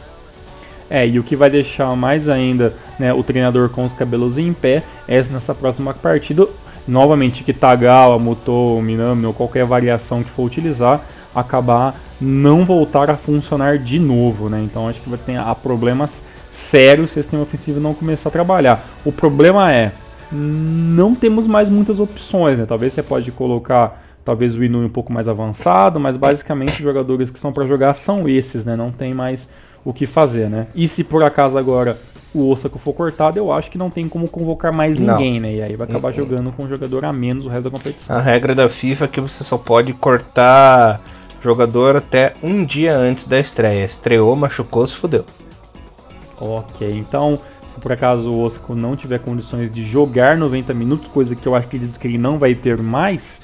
É, 0.90 1.06
e 1.06 1.20
o 1.20 1.24
que 1.24 1.36
vai 1.36 1.50
deixar 1.50 1.94
mais 1.98 2.30
ainda 2.30 2.74
né, 2.98 3.14
o 3.14 3.22
treinador 3.24 3.68
com 3.68 3.84
os 3.84 3.92
cabelos 3.92 4.38
em 4.38 4.54
pé 4.54 4.84
é 5.06 5.22
nessa 5.24 5.54
próxima 5.54 5.94
partida 5.94 6.48
novamente 6.88 7.44
Kitagawa, 7.44 8.18
Muto, 8.18 8.80
Minami 8.82 9.26
ou 9.26 9.34
qualquer 9.34 9.66
variação 9.66 10.24
que 10.24 10.30
for 10.30 10.44
utilizar, 10.44 11.02
acabar 11.36 11.96
não 12.20 12.66
voltar 12.66 13.10
a 13.10 13.16
funcionar 13.16 13.78
de 13.78 14.00
novo, 14.00 14.50
né? 14.50 14.62
Então 14.64 14.88
acho 14.88 15.00
que 15.02 15.10
vai 15.10 15.20
ter 15.20 15.40
problemas 15.62 16.24
sérios 16.50 17.12
se 17.12 17.20
o 17.20 17.24
sistema 17.24 17.44
ofensivo 17.44 17.80
não 17.80 17.94
começar 17.94 18.30
a 18.30 18.32
trabalhar. 18.32 18.84
O 19.06 19.12
problema 19.12 19.72
é 19.72 19.92
não 20.32 21.16
temos 21.16 21.48
mais 21.48 21.70
muitas 21.70 22.00
opções, 22.00 22.58
né? 22.58 22.66
Talvez 22.66 22.94
você 22.94 23.04
pode 23.04 23.32
colocar 23.32 24.04
talvez 24.26 24.56
o 24.56 24.64
Inui 24.64 24.86
um 24.86 24.90
pouco 24.90 25.14
mais 25.14 25.28
avançado, 25.28 26.00
mas 26.00 26.18
basicamente 26.18 26.74
os 26.74 26.84
jogadores 26.84 27.30
que 27.30 27.40
são 27.40 27.54
para 27.54 27.66
jogar 27.66 27.94
são 27.94 28.28
esses, 28.28 28.66
né? 28.66 28.76
Não 28.76 28.92
tem 28.92 29.14
mais 29.14 29.50
o 29.86 29.94
que 29.94 30.06
fazer, 30.06 30.50
né? 30.50 30.68
E 30.76 30.88
se 30.88 31.04
por 31.04 31.24
acaso 31.24 31.58
agora 31.58 31.98
o 32.34 32.50
Osaka 32.50 32.78
for 32.78 32.94
cortado, 32.94 33.38
eu 33.38 33.52
acho 33.52 33.72
que 33.72 33.78
não 33.78 33.90
tem 33.90 34.08
como 34.08 34.28
convocar 34.30 34.74
mais 34.74 34.98
ninguém, 34.98 35.36
não. 35.36 35.42
né? 35.42 35.56
E 35.56 35.62
aí 35.62 35.76
vai 35.76 35.88
acabar 35.88 36.10
uhum. 36.10 36.14
jogando 36.14 36.52
com 36.52 36.64
um 36.64 36.70
jogador 36.70 37.06
a 37.06 37.14
menos 37.14 37.46
o 37.46 37.50
resto 37.50 37.64
da 37.64 37.70
competição. 37.70 38.16
A 38.16 38.22
regra 38.22 38.54
da 38.54 38.70
FIFA 38.70 39.06
é 39.06 39.08
que 39.08 39.22
você 39.22 39.44
só 39.44 39.58
pode 39.58 39.94
cortar 39.94 41.02
jogador 41.42 41.96
até 41.96 42.34
um 42.44 42.66
dia 42.66 42.98
antes 42.98 43.26
da 43.26 43.40
estreia. 43.40 43.86
Estreou, 43.86 44.36
machucou, 44.36 44.86
se 44.86 44.96
fudeu. 44.96 45.26
Ok, 46.40 46.90
então 46.92 47.40
se 47.68 47.80
por 47.80 47.92
acaso 47.92 48.32
o 48.32 48.42
Osaka 48.42 48.76
não 48.76 48.96
tiver 48.96 49.20
condições 49.20 49.72
de 49.72 49.84
jogar 49.86 50.38
90 50.38 50.74
minutos, 50.74 51.08
coisa 51.08 51.36
que 51.36 51.48
eu 51.48 51.56
acredito 51.56 52.00
que 52.00 52.08
ele 52.08 52.18
não 52.18 52.38
vai 52.38 52.54
ter 52.54 52.78
mais, 52.78 53.42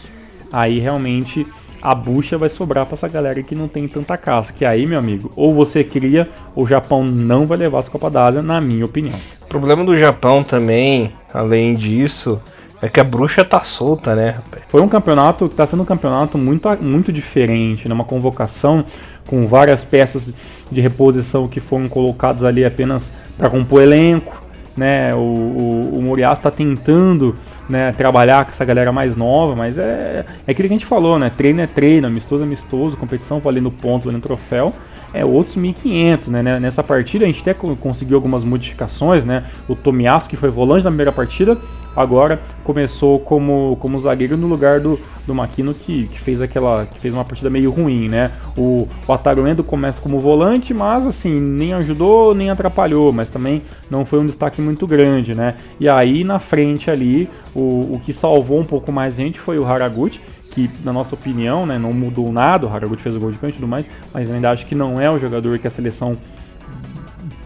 aí 0.52 0.80
realmente 0.80 1.48
a 1.84 1.94
bucha 1.94 2.38
vai 2.38 2.48
sobrar 2.48 2.86
para 2.86 2.94
essa 2.94 3.10
galera 3.10 3.44
que 3.44 3.54
não 3.54 3.68
tem 3.68 3.90
tanta 3.90 4.16
casca. 4.16 4.58
Que 4.58 4.64
aí, 4.64 4.88
meu 4.88 4.98
amigo, 4.98 5.30
ou 5.36 5.54
você 5.54 5.84
cria, 5.84 6.30
ou 6.56 6.64
o 6.64 6.68
Japão 6.68 7.04
não 7.04 7.46
vai 7.46 7.58
levar 7.58 7.80
essa 7.80 7.92
Copa 7.92 8.10
da 8.10 8.26
Ásia, 8.26 8.42
na 8.42 8.62
minha 8.62 8.86
opinião. 8.86 9.20
O 9.42 9.48
problema 9.48 9.84
do 9.84 9.98
Japão 9.98 10.46
também, 10.46 11.12
além 11.34 11.76
disso, 11.76 12.42
é 12.82 12.88
que 12.88 13.02
a 13.02 13.04
bruxa 13.04 13.44
tá 13.44 13.62
solta, 13.66 14.16
né? 14.16 14.38
Foi 14.70 14.82
um 14.82 14.88
campeonato 14.88 15.50
que 15.50 15.56
tá 15.56 15.66
sendo 15.66 15.84
um 15.84 15.86
campeonato 15.86 16.38
muito, 16.38 16.70
muito 16.82 17.12
diferente, 17.12 17.86
né? 17.86 17.94
Uma 17.94 18.06
convocação 18.06 18.86
com 19.28 19.46
várias 19.46 19.84
peças 19.84 20.34
de 20.72 20.80
reposição 20.80 21.50
que 21.50 21.60
foram 21.60 21.90
colocadas 21.90 22.46
ali 22.46 22.64
apenas 22.64 23.12
para 23.38 23.50
compor 23.50 23.82
elenco, 23.82 24.42
né? 24.78 25.14
O, 25.14 25.18
o, 25.18 25.98
o 25.98 26.02
Moriás 26.02 26.40
está 26.40 26.50
tentando 26.50 27.36
né, 27.70 27.92
trabalhar 27.94 28.46
com 28.46 28.52
essa 28.52 28.66
galera 28.66 28.92
mais 28.92 29.16
nova, 29.16 29.56
mas 29.56 29.78
é, 29.78 30.26
é 30.46 30.52
aquilo 30.52 30.68
que 30.68 30.74
a 30.74 30.78
gente 30.78 30.86
falou, 30.86 31.18
né? 31.18 31.32
Treino 31.36 31.62
é 31.62 31.68
treino, 31.68 32.08
amistoso 32.08 32.44
é 32.44 32.48
amistoso, 32.48 32.98
competição 32.98 33.40
valendo 33.40 33.72
ponto, 33.72 34.06
valendo 34.06 34.22
troféu, 34.22 34.74
é 35.14 35.24
outros 35.24 35.56
1.500, 35.56 36.28
né? 36.28 36.60
Nessa 36.60 36.84
partida 36.84 37.26
a 37.26 37.30
gente 37.30 37.42
até 37.42 37.54
conseguiu 37.54 38.18
algumas 38.18 38.44
modificações, 38.44 39.24
né? 39.24 39.46
O 39.68 39.76
Tomiasso, 39.76 40.28
que 40.28 40.36
foi 40.36 40.50
volante 40.50 40.84
na 40.84 40.90
primeira 40.90 41.12
partida, 41.12 41.58
agora 41.96 42.42
começou 42.64 43.20
como, 43.20 43.78
como 43.80 44.00
zagueiro 44.00 44.36
no 44.36 44.48
lugar 44.48 44.80
do, 44.80 45.00
do 45.28 45.36
Makino, 45.36 45.74
que, 45.74 46.08
que 46.08 46.20
fez 46.20 46.42
aquela 46.42 46.88
que 46.88 47.00
fez 47.00 47.14
uma 47.14 47.24
partida 47.24 47.50
meio 47.50 47.70
ruim, 47.70 48.10
né? 48.10 48.32
O, 48.58 48.88
o 49.08 49.64
começa 49.64 50.02
como 50.02 50.20
volante, 50.20 50.74
mas 50.74 51.06
assim, 51.06 51.40
nem 51.40 51.74
ajudou, 51.74 52.34
nem 52.34 52.50
atrapalhou, 52.50 53.14
mas 53.14 53.30
também 53.30 53.62
não 53.90 54.06
foi 54.06 54.20
um 54.20 54.26
destaque 54.26 54.62
muito 54.62 54.88
grande, 54.88 55.36
né? 55.36 55.56
E 55.80 55.88
aí 55.88 56.24
na 56.24 56.40
frente 56.40 56.90
ali, 56.90 57.30
o, 57.54 57.94
o 57.94 58.02
que 58.04 58.12
salvou 58.12 58.60
um 58.60 58.66
pouco 58.66 58.92
mais 58.92 59.14
a 59.14 59.18
gente 59.18 59.40
foi 59.40 59.60
o 59.60 59.66
Haraguchi, 59.66 60.20
que, 60.54 60.70
na 60.84 60.94
nossa 60.94 61.16
opinião, 61.16 61.66
né, 61.66 61.80
não 61.80 61.92
mudou 61.92 62.32
nada. 62.32 62.68
O 62.68 62.70
Haraguchi 62.70 63.02
fez 63.02 63.16
o 63.16 63.20
gol 63.20 63.32
de 63.32 63.40
canto 63.40 63.54
e 63.54 63.56
tudo 63.56 63.68
mais, 63.68 63.90
mas 64.14 64.30
ainda 64.30 64.52
acho 64.52 64.68
que 64.68 64.76
não 64.76 65.02
é 65.02 65.10
o 65.10 65.18
jogador 65.18 65.58
que 65.58 65.66
a 65.66 65.70
seleção 65.70 66.14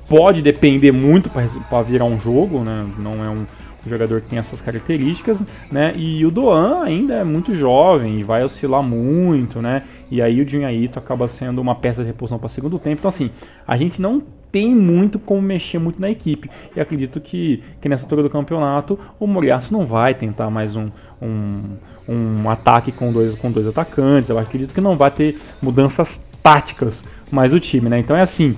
pode 0.09 0.41
depender 0.41 0.91
muito 0.91 1.29
para 1.29 1.81
virar 1.83 2.03
um 2.03 2.19
jogo, 2.19 2.63
né? 2.65 2.85
Não 2.99 3.13
é 3.23 3.29
um, 3.29 3.45
jogador 3.85 4.19
que 4.19 4.27
tem 4.27 4.37
essas 4.37 4.59
características, 4.59 5.41
né? 5.71 5.93
E 5.95 6.25
o 6.25 6.29
Doan 6.29 6.83
ainda 6.83 7.13
é 7.15 7.23
muito 7.23 7.55
jovem 7.55 8.19
e 8.19 8.23
vai 8.23 8.43
oscilar 8.43 8.83
muito, 8.83 9.61
né? 9.61 9.83
E 10.11 10.21
aí 10.21 10.41
o 10.41 10.47
Junhaito 10.47 10.99
acaba 10.99 11.25
sendo 11.29 11.61
uma 11.61 11.73
peça 11.73 12.01
de 12.01 12.07
reposição 12.07 12.37
para 12.37 12.49
segundo 12.49 12.77
tempo. 12.77 12.97
Então 12.99 13.07
assim, 13.07 13.31
a 13.65 13.77
gente 13.77 14.01
não 14.01 14.21
tem 14.51 14.75
muito 14.75 15.17
como 15.17 15.41
mexer 15.41 15.79
muito 15.79 16.01
na 16.01 16.09
equipe. 16.09 16.49
E 16.75 16.81
acredito 16.81 17.21
que, 17.21 17.63
que 17.79 17.87
nessa 17.87 18.03
altura 18.03 18.23
do 18.23 18.29
campeonato 18.29 18.99
o 19.17 19.25
Moriarty 19.25 19.71
não 19.71 19.85
vai 19.85 20.13
tentar 20.13 20.49
mais 20.49 20.75
um, 20.75 20.89
um, 21.21 21.77
um 22.07 22.49
ataque 22.49 22.91
com 22.91 23.11
dois, 23.11 23.35
com 23.35 23.51
dois 23.51 23.67
atacantes. 23.67 24.29
Eu 24.29 24.37
acredito 24.37 24.73
que 24.73 24.81
não 24.81 24.93
vai 24.93 25.11
ter 25.11 25.37
mudanças 25.61 26.25
táticas 26.41 27.03
mais 27.31 27.51
do 27.51 27.59
time, 27.59 27.89
né? 27.89 27.99
Então 27.99 28.15
é 28.15 28.21
assim, 28.21 28.55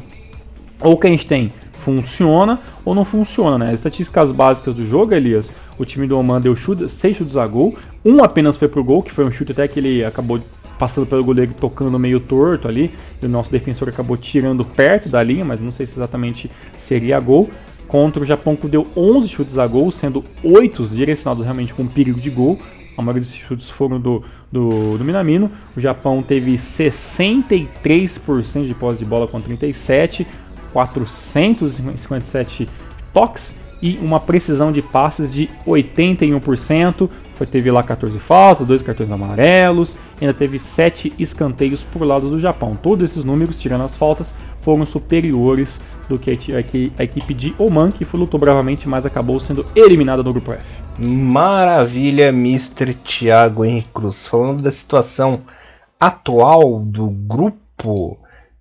ou 0.80 0.98
que 0.98 1.08
a 1.08 1.10
gente 1.10 1.26
tem 1.26 1.52
funciona 1.80 2.60
ou 2.86 2.94
não 2.94 3.06
funciona, 3.06 3.58
né? 3.58 3.68
As 3.70 3.76
estatísticas 3.76 4.32
básicas 4.32 4.76
do 4.76 4.86
jogo, 4.86 5.14
Elias, 5.14 5.52
o 5.78 5.86
time 5.86 6.06
do 6.06 6.18
Oman 6.18 6.40
deu 6.40 6.56
chute, 6.56 6.90
seis 6.90 7.18
chutes 7.18 7.38
a 7.38 7.48
gol, 7.48 7.76
um 8.06 8.24
apenas 8.24 8.58
foi 8.58 8.68
pro 8.68 8.84
gol, 8.84 9.02
que 9.02 9.12
foi 9.12 9.26
um 9.26 9.32
chute 9.32 9.54
até 9.54 9.68
que 9.68 9.80
ele 9.80 10.04
acabou 10.04 10.40
passando 10.78 11.06
pelo 11.06 11.24
goleiro 11.24 11.54
tocando 11.54 11.98
meio 12.00 12.20
torto 12.20 12.68
ali, 12.68 12.94
e 13.22 13.26
o 13.26 13.30
nosso 13.30 13.52
defensor 13.52 13.90
acabou 13.90 14.16
tirando 14.16 14.64
perto 14.64 15.10
da 15.10 15.22
linha, 15.22 15.44
mas 15.44 15.60
não 15.60 15.72
sei 15.72 15.86
se 15.86 15.94
exatamente 15.94 16.50
seria 16.78 17.20
gol. 17.20 17.50
Contra 17.88 18.22
o 18.22 18.26
Japão 18.26 18.56
que 18.56 18.68
deu 18.68 18.86
11 18.96 19.28
chutes 19.28 19.58
a 19.58 19.66
gol, 19.66 19.90
sendo 19.90 20.24
8 20.44 20.86
direcionados 20.88 21.44
realmente 21.44 21.74
com 21.74 21.88
perigo 21.88 22.20
de 22.20 22.30
gol. 22.30 22.58
A 23.00 23.02
maioria 23.02 23.22
desses 23.22 23.38
chutes 23.38 23.70
foram 23.70 23.98
do, 24.00 24.24
do, 24.52 24.98
do 24.98 25.06
Minamino. 25.06 25.50
O 25.76 25.80
Japão 25.80 26.22
teve 26.22 26.56
63% 26.56 28.68
de 28.68 28.74
posse 28.74 29.00
de 29.00 29.06
bola 29.06 29.26
com 29.26 29.40
37, 29.40 30.28
457 30.74 32.68
toques 33.14 33.56
e 33.82 33.98
uma 34.02 34.20
precisão 34.20 34.70
de 34.70 34.82
passes 34.82 35.32
de 35.32 35.50
81%. 35.66 37.10
Foi, 37.36 37.48
teve 37.48 37.72
lá 37.72 37.82
14 37.82 38.20
faltas, 38.20 38.68
dois 38.68 38.82
cartões 38.82 39.10
amarelos, 39.10 39.96
ainda 40.20 40.34
teve 40.34 40.60
7 40.60 41.14
escanteios 41.18 41.86
por 41.86 42.04
lado 42.04 42.30
do 42.30 42.38
Japão. 42.38 42.76
Todos 42.76 43.10
esses 43.10 43.24
números, 43.24 43.58
tirando 43.58 43.86
as 43.86 43.96
faltas, 43.96 44.34
foram 44.62 44.86
superiores 44.86 45.80
do 46.10 46.20
que 46.20 46.32
a, 46.32 47.04
equipe 47.04 47.34
de 47.34 47.54
Oman, 47.58 47.92
que 47.92 48.06
lutou 48.18 48.40
bravamente, 48.40 48.90
mas 48.90 49.06
acabou 49.06 49.40
sendo 49.40 49.66
eliminada 49.76 50.24
do 50.24 50.34
grupo 50.34 50.52
F. 50.52 50.64
Maravilha, 51.06 52.30
Mr. 52.30 52.96
Thiago 52.96 53.64
Henrique 53.64 53.90
Cruz. 53.94 54.28
Falando 54.28 54.64
da 54.64 54.72
situação 54.72 55.42
atual 56.00 56.80
do 56.80 57.08
grupo, 57.08 58.18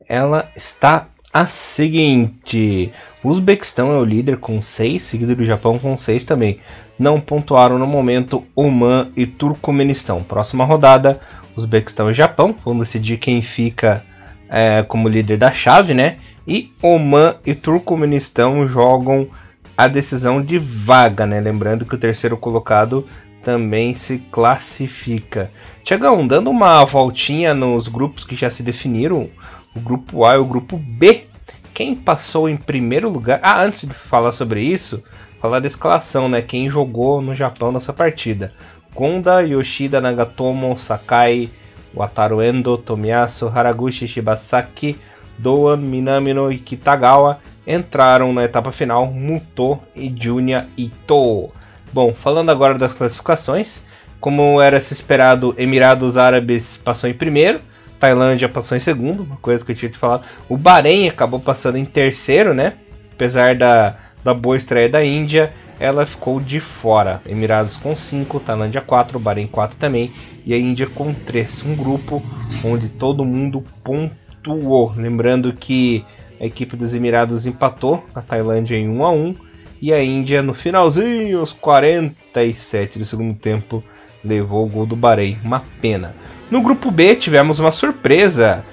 ela 0.07 0.49
está 0.55 1.09
a 1.33 1.47
seguinte: 1.47 2.93
o 3.25 3.31
Uzbequistão 3.31 3.93
é 3.93 3.99
o 3.99 4.05
líder 4.05 4.37
com 4.37 4.61
6, 4.61 5.03
seguido 5.03 5.35
do 5.35 5.45
Japão 5.45 5.79
com 5.79 5.99
6 5.99 6.25
também. 6.25 6.61
Não 6.99 7.21
pontuaram 7.21 7.79
no 7.79 7.87
momento 7.87 8.45
Oman 8.55 9.09
e 9.17 9.27
Turcomenistão. 9.27 10.23
Próxima 10.23 10.65
rodada, 10.65 11.19
Uzbequistão 11.57 12.11
e 12.11 12.15
Japão 12.15 12.55
vão 12.65 12.79
decidir 12.79 13.19
quem 13.19 13.41
fica 13.41 14.03
é, 14.49 14.83
como 14.83 15.09
líder 15.09 15.37
da 15.37 15.53
chave, 15.53 15.95
né? 15.95 16.17
E 16.47 16.73
Oman 16.83 17.37
e 17.45 17.55
Turcomenistão 17.55 18.67
jogam 18.69 19.29
a 19.77 19.87
decisão 19.87 20.43
de 20.43 20.59
vaga, 20.59 21.27
né? 21.27 21.41
Lembrando 21.41 21.85
que 21.85 21.95
o 21.95 21.99
terceiro 21.99 22.37
colocado 22.37 23.07
também 23.45 23.95
se 23.95 24.19
classifica. 24.31 25.51
Tiagão, 25.85 26.27
dando 26.27 26.51
uma 26.51 26.85
voltinha 26.85 27.55
nos 27.55 27.89
grupos 27.89 28.25
que 28.25 28.37
já 28.37 28.51
se 28.51 28.63
definiram, 28.63 29.29
o 29.75 29.81
grupo 29.81 30.25
A 30.25 30.35
e 30.35 30.39
o 30.39 30.45
grupo 30.45 30.77
B. 30.77 31.25
Quem 31.73 31.95
passou 31.95 32.49
em 32.49 32.57
primeiro 32.57 33.09
lugar? 33.09 33.39
Ah, 33.43 33.63
antes 33.63 33.87
de 33.87 33.95
falar 33.95 34.33
sobre 34.33 34.61
isso, 34.61 35.03
falar 35.41 35.61
da 35.61 35.67
escalação, 35.67 36.29
né? 36.29 36.43
Quem 36.43 36.69
jogou 36.69 37.23
no 37.23 37.35
Japão 37.35 37.71
nessa 37.71 37.93
partida? 37.93 38.53
Gonda, 38.95 39.41
Yoshida, 39.43 40.01
Nagatomo, 40.01 40.77
Sakai, 40.79 41.49
Wataru 41.95 42.43
Endo, 42.43 42.77
Tomiyasu, 42.77 43.49
Haraguchi, 43.49 44.07
Shibasaki, 44.07 44.97
Doan, 45.39 45.79
Minamino 45.79 46.51
e 46.51 46.59
Kitagawa 46.59 47.39
entraram 47.67 48.33
na 48.33 48.45
etapa 48.45 48.73
final 48.73 49.07
Muto 49.07 49.79
e 49.95 50.13
Junya 50.19 50.67
Ito. 50.77 51.51
Bom, 51.93 52.15
falando 52.15 52.51
agora 52.51 52.79
das 52.79 52.93
classificações, 52.93 53.81
como 54.21 54.61
era 54.61 54.81
se 54.81 54.93
esperado, 54.93 55.55
Emirados 55.57 56.17
Árabes 56.17 56.79
passou 56.79 57.09
em 57.09 57.15
primeiro, 57.15 57.61
Tailândia 58.01 58.49
passou 58.49 58.77
em 58.77 58.81
segundo, 58.81 59.23
uma 59.23 59.37
coisa 59.37 59.65
que 59.65 59.73
eu 59.73 59.77
tinha 59.77 59.91
te 59.91 59.99
falado. 59.99 60.25
O 60.49 60.57
Bahrein 60.57 61.09
acabou 61.09 61.41
passando 61.41 61.77
em 61.77 61.85
terceiro, 61.85 62.55
né? 62.55 62.75
Apesar 63.15 63.55
da, 63.55 63.97
da 64.25 64.33
boa 64.33 64.57
estreia 64.57 64.89
da 64.89 65.05
Índia, 65.05 65.53
ela 65.81 66.05
ficou 66.07 66.41
de 66.41 66.61
fora. 66.61 67.21
Emirados 67.27 67.77
com 67.77 67.95
5, 67.95 68.41
Tailândia 68.41 68.81
4, 68.81 69.19
Bahrein 69.19 69.47
4 69.47 69.79
também, 69.79 70.13
e 70.45 70.53
a 70.53 70.59
Índia 70.59 70.87
com 70.87 71.13
3. 71.13 71.63
Um 71.65 71.75
grupo 71.75 72.23
onde 72.65 72.89
todo 72.89 73.25
mundo 73.25 73.63
pontuou. 73.85 74.93
Lembrando 74.97 75.53
que 75.53 76.05
a 76.41 76.47
equipe 76.47 76.77
dos 76.77 76.95
Emirados 76.95 77.47
empatou 77.47 78.05
a 78.15 78.21
Tailândia 78.21 78.77
em 78.77 78.89
1 78.89 79.05
a 79.05 79.11
1 79.11 79.35
e 79.81 79.93
a 79.93 80.03
Índia 80.03 80.43
no 80.43 80.55
finalzinho, 80.55 81.41
aos 81.41 81.53
47 81.53 82.99
do 82.99 83.05
segundo 83.05 83.35
tempo, 83.35 83.83
levou 84.25 84.67
o 84.67 84.71
gol 84.71 84.87
do 84.87 84.97
Bahrein. 84.97 85.37
Uma 85.45 85.63
pena. 85.81 86.15
No 86.51 86.63
grupo 86.63 86.91
B 86.91 87.15
tivemos 87.15 87.61
uma 87.61 87.71
surpresa. 87.71 88.65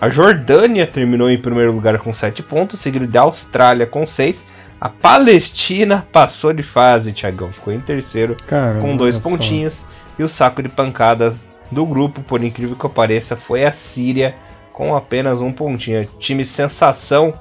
A 0.00 0.08
Jordânia 0.08 0.86
terminou 0.86 1.30
em 1.30 1.38
primeiro 1.38 1.72
lugar 1.72 1.98
com 1.98 2.12
7 2.12 2.42
pontos, 2.42 2.80
seguido 2.80 3.06
da 3.06 3.22
Austrália 3.22 3.86
com 3.86 4.06
6. 4.06 4.42
A 4.80 4.88
Palestina 4.88 6.06
passou 6.10 6.54
de 6.54 6.62
fase, 6.62 7.12
Thiagão. 7.12 7.52
Ficou 7.52 7.72
em 7.72 7.80
terceiro 7.80 8.34
Caramba, 8.46 8.80
com 8.80 8.96
dois 8.96 9.18
pontinhos. 9.18 9.84
E 10.18 10.22
o 10.22 10.28
saco 10.28 10.62
de 10.62 10.70
pancadas 10.70 11.38
do 11.70 11.84
grupo, 11.84 12.22
por 12.22 12.42
incrível 12.42 12.74
que 12.74 12.88
pareça, 12.88 13.36
foi 13.36 13.64
a 13.64 13.72
Síria 13.72 14.34
com 14.72 14.96
apenas 14.96 15.42
um 15.42 15.52
pontinho. 15.52 16.06
Time 16.18 16.44
sensação 16.46 17.34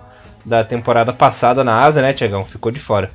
da 0.45 0.63
temporada 0.63 1.13
passada 1.13 1.63
na 1.63 1.80
Ásia, 1.80 2.02
né, 2.02 2.13
Tiagão? 2.13 2.43
Ficou 2.43 2.71
de 2.71 2.80
fora. 2.80 3.08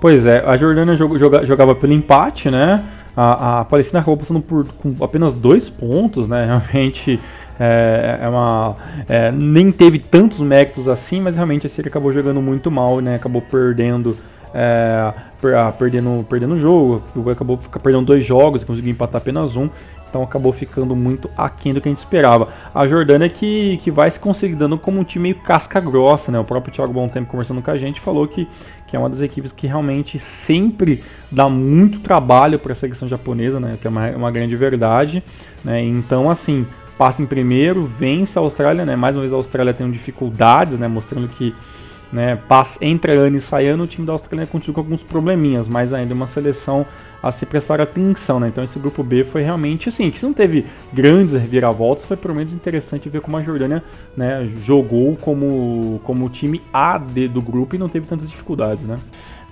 Pois 0.00 0.24
é, 0.24 0.42
a 0.46 0.56
Jordânia 0.56 0.96
jogava 0.96 1.74
pelo 1.74 1.92
empate, 1.92 2.50
né? 2.50 2.82
A, 3.14 3.60
a 3.60 3.64
Palestina 3.64 4.00
acabou 4.00 4.16
passando 4.16 4.40
por 4.40 4.66
com 4.72 4.96
apenas 5.02 5.32
dois 5.32 5.68
pontos, 5.68 6.28
né? 6.28 6.46
Realmente 6.72 7.20
é, 7.58 8.18
é 8.22 8.28
uma. 8.28 8.76
É, 9.08 9.30
nem 9.32 9.72
teve 9.72 9.98
tantos 9.98 10.40
méritos 10.40 10.88
assim, 10.88 11.20
mas 11.20 11.36
realmente 11.36 11.66
a 11.66 11.70
Síria 11.70 11.88
acabou 11.88 12.12
jogando 12.12 12.40
muito 12.40 12.70
mal, 12.70 13.00
né? 13.00 13.14
Acabou 13.14 13.42
perdendo. 13.42 14.16
É, 14.54 15.12
ah, 15.54 15.72
perdendo, 15.78 16.24
perdendo 16.28 16.54
o 16.54 16.58
jogo, 16.58 17.02
acabou 17.30 17.58
perdendo 17.82 18.06
dois 18.06 18.24
jogos, 18.24 18.64
conseguiu 18.64 18.90
empatar 18.90 19.20
apenas 19.20 19.54
um, 19.54 19.68
então 20.08 20.22
acabou 20.22 20.50
ficando 20.50 20.96
muito 20.96 21.28
aquém 21.36 21.74
do 21.74 21.80
que 21.80 21.88
a 21.88 21.92
gente 21.92 21.98
esperava. 21.98 22.48
A 22.74 22.86
Jordânia 22.86 23.28
que, 23.28 23.76
que 23.84 23.90
vai 23.90 24.10
se 24.10 24.18
consolidando 24.18 24.78
como 24.78 24.98
um 24.98 25.04
time 25.04 25.24
meio 25.24 25.34
casca 25.34 25.78
grossa, 25.78 26.32
né? 26.32 26.38
O 26.38 26.44
próprio 26.44 26.72
Thiago 26.72 26.92
Bom 26.92 27.06
Tempo 27.06 27.30
conversando 27.30 27.60
com 27.60 27.70
a 27.70 27.76
gente 27.76 28.00
falou 28.00 28.26
que 28.26 28.48
que 28.86 28.94
é 28.94 28.98
uma 28.98 29.10
das 29.10 29.20
equipes 29.20 29.52
que 29.52 29.66
realmente 29.66 30.18
sempre 30.18 31.02
dá 31.30 31.48
muito 31.48 31.98
trabalho 32.00 32.58
para 32.58 32.72
a 32.72 32.76
seleção 32.76 33.08
japonesa, 33.08 33.58
né? 33.58 33.76
Que 33.80 33.86
é 33.86 33.90
uma, 33.90 34.08
uma 34.10 34.30
grande 34.30 34.54
verdade, 34.54 35.22
né? 35.64 35.82
Então, 35.82 36.30
assim, 36.30 36.64
passa 36.96 37.22
em 37.22 37.26
primeiro, 37.26 37.82
vence 37.82 38.38
a 38.38 38.42
Austrália, 38.42 38.84
né? 38.84 38.96
Mais 38.96 39.14
uma 39.14 39.20
vez 39.20 39.32
a 39.32 39.36
Austrália 39.36 39.74
tem 39.74 39.90
dificuldades, 39.90 40.78
né? 40.78 40.88
Mostrando 40.88 41.28
que 41.28 41.54
né, 42.12 42.38
passa, 42.48 42.84
entra 42.84 43.12
ano 43.12 43.36
e 43.36 43.40
sai 43.40 43.66
ano, 43.66 43.84
o 43.84 43.86
time 43.86 44.06
da 44.06 44.12
Austrália 44.12 44.46
continua 44.46 44.74
com 44.74 44.80
alguns 44.80 45.02
probleminhas, 45.02 45.66
mas 45.66 45.92
ainda 45.92 46.12
é 46.12 46.14
uma 46.14 46.26
seleção 46.26 46.86
a 47.22 47.32
se 47.32 47.44
prestar 47.44 47.80
atenção, 47.80 48.38
né? 48.38 48.48
Então 48.48 48.62
esse 48.62 48.78
grupo 48.78 49.02
B 49.02 49.24
foi 49.24 49.42
realmente 49.42 49.88
assim, 49.88 50.10
que 50.10 50.22
não 50.22 50.32
teve 50.32 50.64
grandes 50.92 51.34
reviravoltas, 51.34 52.04
foi 52.04 52.16
pelo 52.16 52.34
menos 52.34 52.52
interessante 52.52 53.08
ver 53.08 53.20
como 53.20 53.36
a 53.36 53.42
Jordânia 53.42 53.82
né, 54.16 54.48
jogou 54.62 55.16
como, 55.16 56.00
como 56.04 56.28
time 56.30 56.62
A 56.72 56.96
do 56.96 57.42
grupo 57.42 57.74
e 57.74 57.78
não 57.78 57.88
teve 57.88 58.06
tantas 58.06 58.28
dificuldades, 58.28 58.84
né? 58.84 58.98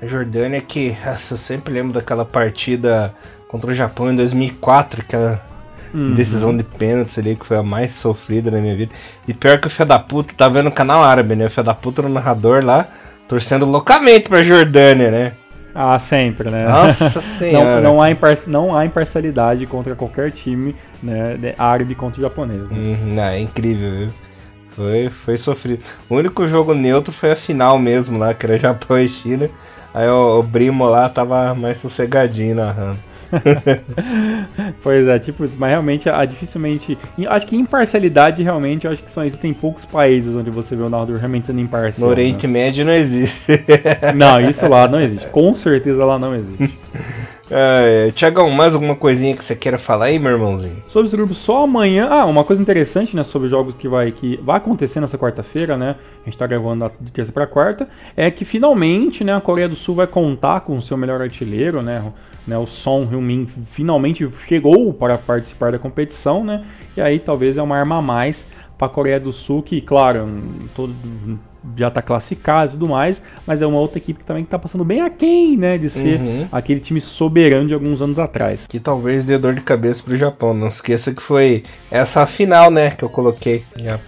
A 0.01 0.07
Jordânia 0.07 0.61
que 0.61 0.97
eu 1.31 1.37
sempre 1.37 1.75
lembro 1.75 1.93
daquela 1.93 2.25
partida 2.25 3.15
contra 3.49 3.71
o 3.71 3.75
Japão 3.75 4.11
em 4.13 4.17
2004, 4.17 5.01
aquela 5.01 5.54
Uhum. 5.95 6.15
Decisão 6.15 6.57
de 6.57 6.65
pênalti 6.65 7.21
ali, 7.21 7.37
que 7.37 7.47
foi 7.47 7.57
a 7.57 7.63
mais 7.63 7.93
sofrida 7.93 8.51
na 8.51 8.59
minha 8.59 8.75
vida. 8.75 8.93
E 9.29 9.33
pior 9.33 9.61
que 9.61 9.69
o 9.69 9.71
filho 9.71 9.89
da 9.89 9.99
puta 9.99 10.35
tá 10.37 10.49
vendo 10.49 10.69
o 10.69 10.73
canal 10.73 11.05
árabe, 11.05 11.37
né? 11.37 11.47
O 11.47 11.51
filho 11.51 11.65
da 11.65 11.75
puta 11.75 12.03
no 12.03 12.09
narrador 12.09 12.65
lá, 12.65 12.85
torcendo 13.29 13.65
loucamente 13.65 14.29
pra 14.29 14.43
Jordânia, 14.43 15.11
né? 15.13 15.33
Ah, 15.73 15.97
sempre, 15.99 16.51
né? 16.51 16.69
Nossa 16.69 17.21
senhora. 17.39 17.81
não, 17.81 17.95
não, 17.95 18.03
há 18.03 18.11
impar 18.11 18.35
não 18.49 18.77
há 18.77 18.85
imparcialidade 18.85 19.67
contra 19.67 19.95
qualquer 19.95 20.33
time 20.33 20.75
né, 21.01 21.55
árabe 21.57 21.95
contra 21.95 22.19
o 22.19 22.23
japonês. 22.23 22.63
Né? 22.63 22.69
Uhum, 22.71 23.21
é 23.21 23.41
incrível, 23.41 23.91
viu? 23.91 24.09
Foi, 24.73 25.11
foi 25.25 25.37
sofrido. 25.37 25.81
O 26.11 26.17
único 26.17 26.49
jogo 26.49 26.75
neutro 26.75 27.13
foi 27.13 27.31
a 27.31 27.37
final 27.37 27.79
mesmo 27.79 28.19
lá, 28.19 28.35
que 28.35 28.45
era 28.45 28.59
Japão 28.59 28.99
e 28.99 29.09
China. 29.09 29.49
Aí 29.93 30.09
o, 30.09 30.41
o 30.41 30.43
Brimo 30.43 30.87
lá 30.87 31.09
tava 31.09 31.55
mais 31.55 31.79
sossegadinho 31.79 32.57
narrando. 32.57 32.99
pois 34.83 35.07
é, 35.09 35.19
tipo. 35.19 35.45
Mas 35.59 35.71
realmente, 35.71 36.09
a, 36.09 36.25
dificilmente. 36.25 36.99
Acho 37.29 37.47
que 37.47 37.57
imparcialidade, 37.57 38.43
realmente, 38.43 38.87
acho 38.87 39.03
que 39.03 39.11
só 39.11 39.25
existem 39.25 39.53
poucos 39.53 39.85
países 39.85 40.35
onde 40.35 40.51
você 40.51 40.75
vê 40.75 40.83
o 40.83 40.85
Ronaldo 40.85 41.15
realmente 41.15 41.47
sendo 41.47 41.61
imparcial. 41.61 42.07
No 42.07 42.13
Oriente 42.13 42.47
né? 42.47 42.53
Médio 42.53 42.85
não 42.85 42.93
existe. 42.93 43.45
não, 44.15 44.41
isso 44.41 44.67
lá 44.69 44.87
não 44.89 45.01
existe. 45.01 45.29
Com 45.29 45.55
certeza 45.55 46.05
lá 46.05 46.19
não 46.19 46.35
existe. 46.35 46.73
É, 47.51 48.11
Tiagão, 48.13 48.51
mais 48.51 48.75
alguma 48.75 48.97
coisinha 48.97 49.35
que 49.35 49.45
você 49.45 49.55
queira 49.55 49.79
falar 49.79 50.07
aí, 50.07 50.19
meu 50.19 50.33
irmãozinho? 50.33 50.77
Sobre 50.89 51.09
esse 51.09 51.17
grupo 51.17 51.35
só 51.35 51.65
amanhã. 51.65 52.09
Ah, 52.11 52.25
uma 52.25 52.43
coisa 52.43 52.61
interessante, 52.61 53.15
né, 53.15 53.23
sobre 53.23 53.49
jogos 53.49 53.75
que 53.75 53.87
vai, 53.87 54.13
que 54.13 54.39
vai 54.43 54.57
acontecer 54.57 55.01
nessa 55.01 55.19
quarta-feira, 55.19 55.77
né? 55.77 55.97
A 56.23 56.25
gente 56.25 56.39
tá 56.39 56.47
gravando 56.47 56.91
de 57.01 57.13
terça 57.13 57.31
para 57.31 57.47
quarta, 57.47 57.87
é 58.17 58.31
que 58.31 58.45
finalmente, 58.45 59.23
né, 59.23 59.35
a 59.35 59.41
Coreia 59.41 59.69
do 59.69 59.77
Sul 59.77 59.95
vai 59.95 60.07
contar 60.07 60.63
com 60.63 60.77
o 60.77 60.83
seu 60.83 60.97
melhor 60.97 61.21
artilheiro, 61.21 61.83
né? 61.83 62.03
Né, 62.47 62.59
o 62.59 62.67
Son 62.67 63.09
Heung-min 63.11 63.47
finalmente 63.67 64.29
chegou 64.47 64.93
para 64.93 65.17
participar 65.17 65.73
da 65.73 65.79
competição, 65.79 66.45
né? 66.45 66.65
E 66.97 67.01
aí 67.01 67.19
talvez 67.19 67.57
é 67.57 67.63
uma 67.63 67.77
arma 67.77 67.97
a 67.97 68.03
mais 68.03 68.47
para 68.77 68.87
a 68.87 68.91
Coreia 68.91 69.21
do 69.21 69.33
Sul, 69.33 69.63
que, 69.63 69.81
claro, 69.81 70.29
todo, 70.75 70.93
já 71.77 71.89
está 71.89 72.03
classificado 72.03 72.71
e 72.71 72.73
tudo 72.73 72.89
mais, 72.89 73.23
mas 73.47 73.63
é 73.63 73.67
uma 73.67 73.79
outra 73.79 73.99
equipe 73.99 74.21
que 74.21 74.27
também 74.27 74.43
está 74.43 74.59
passando 74.59 74.85
bem 74.85 75.01
aquém, 75.01 75.57
né, 75.57 75.79
de 75.79 75.89
ser 75.89 76.21
uhum. 76.21 76.47
aquele 76.53 76.81
time 76.81 77.01
soberano 77.01 77.67
de 77.67 77.75
alguns 77.75 78.03
anos 78.03 78.19
atrás. 78.19 78.67
Que 78.67 78.79
talvez 78.79 79.25
dê 79.25 79.39
dor 79.39 79.55
de 79.55 79.61
cabeça 79.61 80.03
para 80.03 80.15
o 80.15 80.17
Japão. 80.17 80.53
Não 80.53 80.69
esqueça 80.69 81.13
que 81.13 81.23
foi 81.23 81.65
essa 81.91 82.27
final, 82.27 82.71
né, 82.71 82.91
que 82.91 83.05
eu 83.05 83.09
coloquei. 83.09 83.63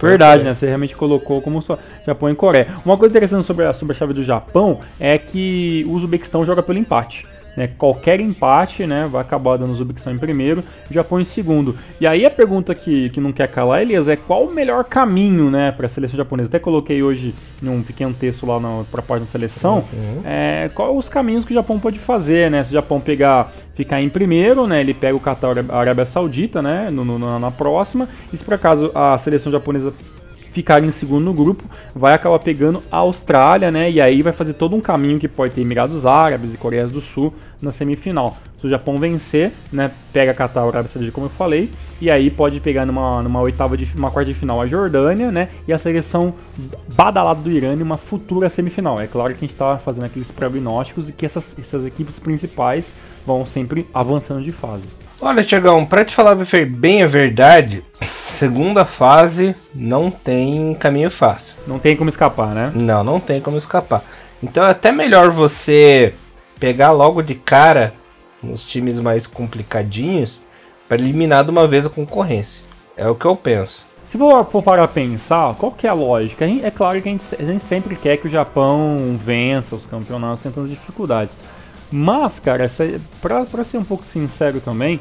Verdade, 0.09 0.43
né? 0.43 0.53
Você 0.53 0.67
realmente 0.67 0.95
colocou 0.95 1.41
como 1.41 1.61
só 1.61 1.77
Japão 2.05 2.29
e 2.29 2.35
Coreia. 2.35 2.67
Uma 2.85 2.97
coisa 2.97 3.11
interessante 3.11 3.45
sobre 3.45 3.65
a, 3.65 3.73
sobre 3.73 3.95
a 3.95 3.97
chave 3.97 4.13
do 4.13 4.23
Japão 4.23 4.81
é 4.99 5.17
que 5.17 5.85
o 5.87 5.93
Uzbequistão 5.93 6.45
joga 6.45 6.61
pelo 6.61 6.77
empate. 6.77 7.25
Né, 7.57 7.67
qualquer 7.75 8.21
empate 8.21 8.85
né, 8.85 9.09
vai 9.11 9.19
acabar 9.19 9.57
dando 9.57 9.71
Uzbequistão 9.71 10.13
em 10.13 10.19
primeiro 10.19 10.63
e 10.91 10.93
Japão 10.93 11.19
em 11.19 11.23
segundo. 11.23 11.75
E 11.99 12.05
aí 12.05 12.23
a 12.23 12.29
pergunta 12.29 12.75
que, 12.75 13.09
que 13.09 13.19
não 13.19 13.33
quer 13.33 13.47
calar, 13.47 13.81
Elias, 13.81 14.07
é 14.07 14.15
qual 14.15 14.45
o 14.45 14.53
melhor 14.53 14.83
caminho 14.83 15.49
né, 15.49 15.71
para 15.71 15.87
a 15.87 15.89
seleção 15.89 16.15
japonesa? 16.15 16.49
Até 16.49 16.59
coloquei 16.59 17.01
hoje 17.01 17.33
em 17.61 17.67
um 17.67 17.81
pequeno 17.81 18.13
texto 18.13 18.45
lá 18.45 18.59
para 18.91 18.99
a 18.99 19.03
página 19.03 19.25
da 19.25 19.31
seleção. 19.31 19.83
Uhum. 19.91 20.21
É, 20.23 20.69
qual 20.75 20.95
os 20.95 21.09
caminhos 21.09 21.43
que 21.43 21.51
o 21.51 21.55
Japão 21.55 21.79
pode 21.79 21.97
fazer? 21.97 22.51
Né? 22.51 22.63
Se 22.63 22.69
o 22.69 22.73
Japão 22.73 23.01
pegar 23.01 23.51
ficar 23.73 24.01
em 24.01 24.09
primeiro, 24.09 24.65
né, 24.65 24.81
ele 24.81 24.93
pega 24.93 25.15
o 25.15 25.19
Qatar 25.19 25.55
a 25.69 25.77
Arábia 25.77 26.03
Saudita 26.03 26.63
né, 26.63 26.89
no, 26.91 27.03
no, 27.03 27.39
na 27.39 27.51
próxima. 27.51 28.07
E 28.31 28.37
se 28.37 28.43
por 28.43 28.53
acaso 28.53 28.91
a 28.93 29.17
seleção 29.17 29.51
japonesa 29.51 29.93
ficar 30.57 30.83
em 30.83 30.89
segundo 30.89 31.23
no 31.23 31.33
grupo, 31.33 31.63
vai 31.93 32.15
acabar 32.15 32.39
pegando 32.39 32.81
a 32.91 32.97
Austrália, 32.97 33.69
né? 33.69 33.91
E 33.91 34.01
aí 34.01 34.23
vai 34.23 34.33
fazer 34.33 34.53
todo 34.53 34.75
um 34.75 34.81
caminho 34.81 35.19
que 35.19 35.27
pode 35.27 35.53
ter 35.53 35.61
Emirados 35.61 36.03
Árabes 36.03 36.51
e 36.51 36.57
Coreias 36.57 36.89
do 36.89 36.99
Sul 36.99 37.31
na 37.61 37.69
semifinal. 37.69 38.35
Se 38.59 38.65
o 38.65 38.69
Japão 38.69 38.97
vencer, 38.97 39.51
né, 39.71 39.91
pega 40.11 40.31
a 40.31 40.33
Catar, 40.33 40.63
Arábia 40.63 40.89
Saudita, 40.89 41.11
como 41.11 41.27
eu 41.27 41.29
falei, 41.29 41.69
e 42.01 42.09
aí 42.09 42.31
pode 42.31 42.59
pegar 42.59 42.87
numa, 42.87 43.21
numa 43.21 43.39
oitava 43.39 43.77
de 43.77 43.87
uma 43.95 44.09
quarta 44.09 44.33
de 44.33 44.39
final 44.39 44.59
a 44.59 44.65
Jordânia, 44.65 45.31
né? 45.31 45.49
E 45.67 45.71
a 45.71 45.77
seleção 45.77 46.33
badalada 46.95 47.39
do 47.39 47.51
Irã 47.51 47.75
em 47.75 47.81
uma 47.83 47.97
futura 47.97 48.49
semifinal. 48.49 48.99
É 48.99 49.05
claro 49.05 49.29
que 49.33 49.37
a 49.37 49.41
gente 49.41 49.53
está 49.53 49.77
fazendo 49.77 50.05
aqueles 50.05 50.31
prognósticos 50.31 51.07
e 51.07 51.11
que 51.11 51.23
essas, 51.23 51.55
essas 51.59 51.85
equipes 51.85 52.17
principais 52.17 52.95
vão 53.27 53.45
sempre 53.45 53.87
avançando 53.93 54.43
de 54.43 54.51
fase. 54.51 54.87
Olha, 55.19 55.43
Tiagão, 55.43 55.85
pra 55.85 56.05
te 56.05 56.13
falar 56.13 56.37
bem 56.69 57.01
a 57.01 57.07
verdade, 57.07 57.83
segunda 58.19 58.85
fase 58.85 59.55
não 59.73 60.11
tem 60.11 60.75
caminho 60.79 61.09
fácil. 61.09 61.55
Não 61.65 61.79
tem 61.79 61.95
como 61.95 62.09
escapar, 62.09 62.53
né? 62.53 62.71
Não, 62.75 63.03
não 63.03 63.19
tem 63.19 63.41
como 63.41 63.57
escapar. 63.57 64.03
Então 64.43 64.63
é 64.65 64.69
até 64.69 64.91
melhor 64.91 65.31
você 65.31 66.13
pegar 66.59 66.91
logo 66.91 67.23
de 67.23 67.33
cara 67.33 67.93
nos 68.43 68.63
times 68.63 68.99
mais 68.99 69.25
complicadinhos 69.25 70.39
para 70.87 70.97
eliminar 70.97 71.43
de 71.43 71.49
uma 71.49 71.67
vez 71.67 71.85
a 71.85 71.89
concorrência. 71.89 72.61
É 72.95 73.07
o 73.07 73.15
que 73.15 73.25
eu 73.25 73.35
penso. 73.35 73.85
Se 74.05 74.17
for, 74.17 74.45
for 74.45 74.63
parar 74.63 74.83
a 74.83 74.87
pensar, 74.87 75.53
qual 75.55 75.71
que 75.71 75.85
é 75.85 75.89
a 75.89 75.93
lógica? 75.93 76.45
A 76.45 76.47
gente, 76.47 76.63
é 76.63 76.71
claro 76.71 77.01
que 77.01 77.09
a 77.09 77.11
gente, 77.11 77.25
a 77.37 77.43
gente, 77.43 77.61
sempre 77.61 77.95
quer 77.95 78.17
que 78.17 78.27
o 78.27 78.31
Japão 78.31 79.17
vença 79.19 79.75
os 79.75 79.85
campeonatos 79.85 80.41
tentando 80.41 80.69
dificuldades. 80.69 81.37
Mas, 81.91 82.39
cara, 82.39 82.63
essa, 82.63 82.85
pra, 83.21 83.45
pra 83.45 83.63
ser 83.63 83.77
um 83.77 83.83
pouco 83.83 84.03
sincero 84.05 84.59
também, 84.59 84.99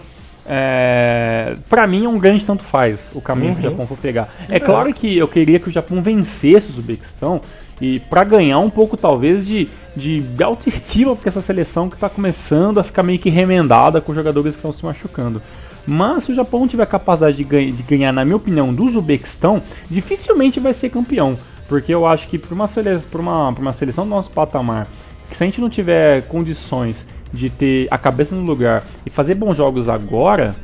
é, 0.48 1.56
para 1.68 1.86
mim 1.86 2.04
é 2.04 2.08
um 2.08 2.18
grande 2.18 2.44
tanto 2.44 2.62
faz 2.62 3.10
o 3.12 3.20
caminho 3.20 3.50
uhum. 3.50 3.54
que 3.56 3.60
o 3.62 3.64
uhum. 3.64 3.70
Japão 3.72 3.86
for 3.86 3.98
pegar. 3.98 4.28
É, 4.48 4.56
é 4.56 4.60
claro 4.60 4.92
que 4.94 5.16
eu 5.16 5.26
queria 5.26 5.58
que 5.58 5.68
o 5.68 5.72
Japão 5.72 6.00
vencesse 6.00 6.70
o 6.70 6.78
Uzbequistão 6.78 7.40
e 7.80 7.98
para 8.00 8.22
ganhar 8.22 8.58
um 8.60 8.70
pouco 8.70 8.96
talvez 8.96 9.46
de, 9.46 9.68
de 9.96 10.24
autoestima 10.42 11.14
porque 11.14 11.28
essa 11.28 11.40
seleção 11.40 11.88
que 11.88 11.96
está 11.96 12.08
começando 12.08 12.78
a 12.78 12.84
ficar 12.84 13.02
meio 13.02 13.18
que 13.18 13.28
remendada 13.28 14.00
com 14.00 14.14
jogadores 14.14 14.54
que 14.54 14.58
estão 14.58 14.72
se 14.72 14.84
machucando. 14.84 15.42
Mas 15.84 16.24
se 16.24 16.32
o 16.32 16.34
Japão 16.34 16.66
tiver 16.66 16.86
capacidade 16.86 17.36
de, 17.36 17.44
ganha, 17.44 17.72
de 17.72 17.82
ganhar, 17.82 18.12
na 18.12 18.24
minha 18.24 18.36
opinião, 18.36 18.74
do 18.74 18.84
Uzbequistão, 18.84 19.62
dificilmente 19.88 20.58
vai 20.58 20.72
ser 20.72 20.90
campeão. 20.90 21.38
Porque 21.68 21.92
eu 21.92 22.06
acho 22.06 22.28
que 22.28 22.38
para 22.38 22.54
uma, 22.54 22.66
sele 22.66 22.90
uma, 23.14 23.48
uma 23.50 23.72
seleção 23.72 24.04
do 24.04 24.10
nosso 24.10 24.30
patamar 24.30 24.86
que 25.30 25.36
se 25.36 25.42
a 25.42 25.46
gente 25.46 25.60
não 25.60 25.68
tiver 25.68 26.22
condições 26.28 27.06
de 27.32 27.50
ter 27.50 27.88
a 27.90 27.98
cabeça 27.98 28.34
no 28.34 28.42
lugar 28.42 28.84
e 29.04 29.10
fazer 29.10 29.34
bons 29.34 29.56
jogos 29.56 29.88
agora, 29.88 30.54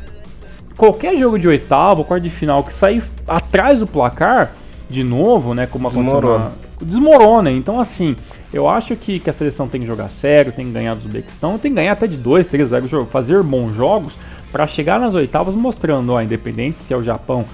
qualquer 0.76 1.16
jogo 1.16 1.38
de 1.38 1.48
oitavo, 1.48 2.04
quarto 2.04 2.22
de 2.22 2.30
final 2.30 2.64
que 2.64 2.72
sair 2.72 3.02
atrás 3.26 3.78
do 3.78 3.86
placar, 3.86 4.52
de 4.88 5.02
novo, 5.02 5.54
né, 5.54 5.66
como 5.66 5.88
desmorona. 5.88 6.52
desmorona. 6.80 7.50
Então, 7.50 7.80
assim, 7.80 8.16
eu 8.52 8.68
acho 8.68 8.94
que, 8.96 9.18
que 9.18 9.30
a 9.30 9.32
seleção 9.32 9.66
tem 9.66 9.80
que 9.80 9.86
jogar 9.86 10.08
sério, 10.08 10.52
tem 10.52 10.66
que 10.66 10.72
ganhar 10.72 10.94
do 10.94 11.06
Uzbequistão, 11.06 11.58
tem 11.58 11.70
que 11.70 11.76
ganhar 11.76 11.92
até 11.92 12.06
de 12.06 12.16
2, 12.16 12.46
3 12.46 12.68
0 12.68 13.06
fazer 13.10 13.42
bons 13.42 13.74
jogos 13.74 14.18
para 14.50 14.66
chegar 14.66 15.00
nas 15.00 15.14
oitavas 15.14 15.54
mostrando, 15.54 16.12
ó, 16.12 16.20
independente 16.20 16.80
se 16.80 16.92
é 16.92 16.96
o 16.96 17.02
Japão 17.02 17.46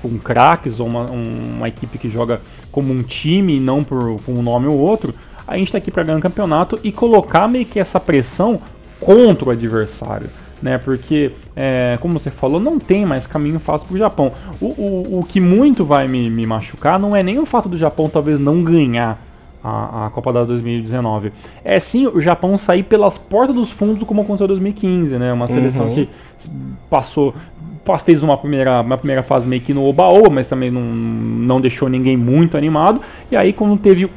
com 0.00 0.16
craques 0.16 0.78
ou 0.78 0.86
uma, 0.86 1.10
uma 1.10 1.68
equipe 1.68 1.98
que 1.98 2.08
joga 2.08 2.40
como 2.70 2.92
um 2.92 3.02
time 3.02 3.56
e 3.56 3.60
não 3.60 3.82
por, 3.82 4.20
por 4.20 4.32
um 4.32 4.42
nome 4.42 4.68
ou 4.68 4.78
outro, 4.78 5.12
a 5.48 5.56
gente 5.56 5.68
está 5.68 5.78
aqui 5.78 5.90
para 5.90 6.02
ganhar 6.02 6.18
um 6.18 6.20
campeonato 6.20 6.78
e 6.84 6.92
colocar 6.92 7.48
meio 7.48 7.64
que 7.64 7.80
essa 7.80 7.98
pressão 7.98 8.60
contra 9.00 9.48
o 9.48 9.50
adversário. 9.50 10.30
Né, 10.60 10.76
porque, 10.76 11.30
é, 11.54 11.96
como 12.00 12.18
você 12.18 12.32
falou, 12.32 12.58
não 12.58 12.80
tem 12.80 13.06
mais 13.06 13.28
caminho 13.28 13.60
fácil 13.60 13.86
para 13.86 13.94
o 13.94 13.98
Japão. 13.98 14.32
O, 14.60 15.20
o 15.20 15.24
que 15.24 15.40
muito 15.40 15.84
vai 15.84 16.08
me, 16.08 16.28
me 16.28 16.44
machucar 16.44 16.98
não 16.98 17.14
é 17.14 17.22
nem 17.22 17.38
o 17.38 17.46
fato 17.46 17.68
do 17.68 17.78
Japão 17.78 18.08
talvez 18.08 18.40
não 18.40 18.64
ganhar 18.64 19.22
a, 19.62 20.06
a, 20.06 20.10
Copa 20.10 20.32
da 20.32 20.44
2019. 20.44 21.32
É 21.64 21.78
sim 21.78 22.06
o 22.06 22.20
Japão 22.20 22.56
sair 22.56 22.82
pelas 22.82 23.18
portas 23.18 23.54
dos 23.54 23.70
fundos 23.70 24.02
como 24.02 24.22
aconteceu 24.22 24.46
em 24.46 24.48
2015, 24.48 25.18
né? 25.18 25.32
Uma 25.32 25.46
seleção 25.46 25.86
uhum. 25.86 25.94
que 25.94 26.08
passou 26.88 27.34
fez 27.96 28.22
uma 28.22 28.36
primeira, 28.36 28.80
uma 28.80 28.98
primeira 28.98 29.22
fase 29.22 29.46
meio 29.46 29.62
que 29.62 29.72
no 29.72 29.84
oba-oba, 29.84 30.28
mas 30.28 30.48
também 30.48 30.70
não, 30.70 30.82
não 30.82 31.60
deixou 31.60 31.88
ninguém 31.88 32.16
muito 32.16 32.56
animado. 32.56 33.00
E 33.30 33.36
aí, 33.36 33.52
quando 33.52 33.78
teve 33.78 34.04
o, 34.04 34.10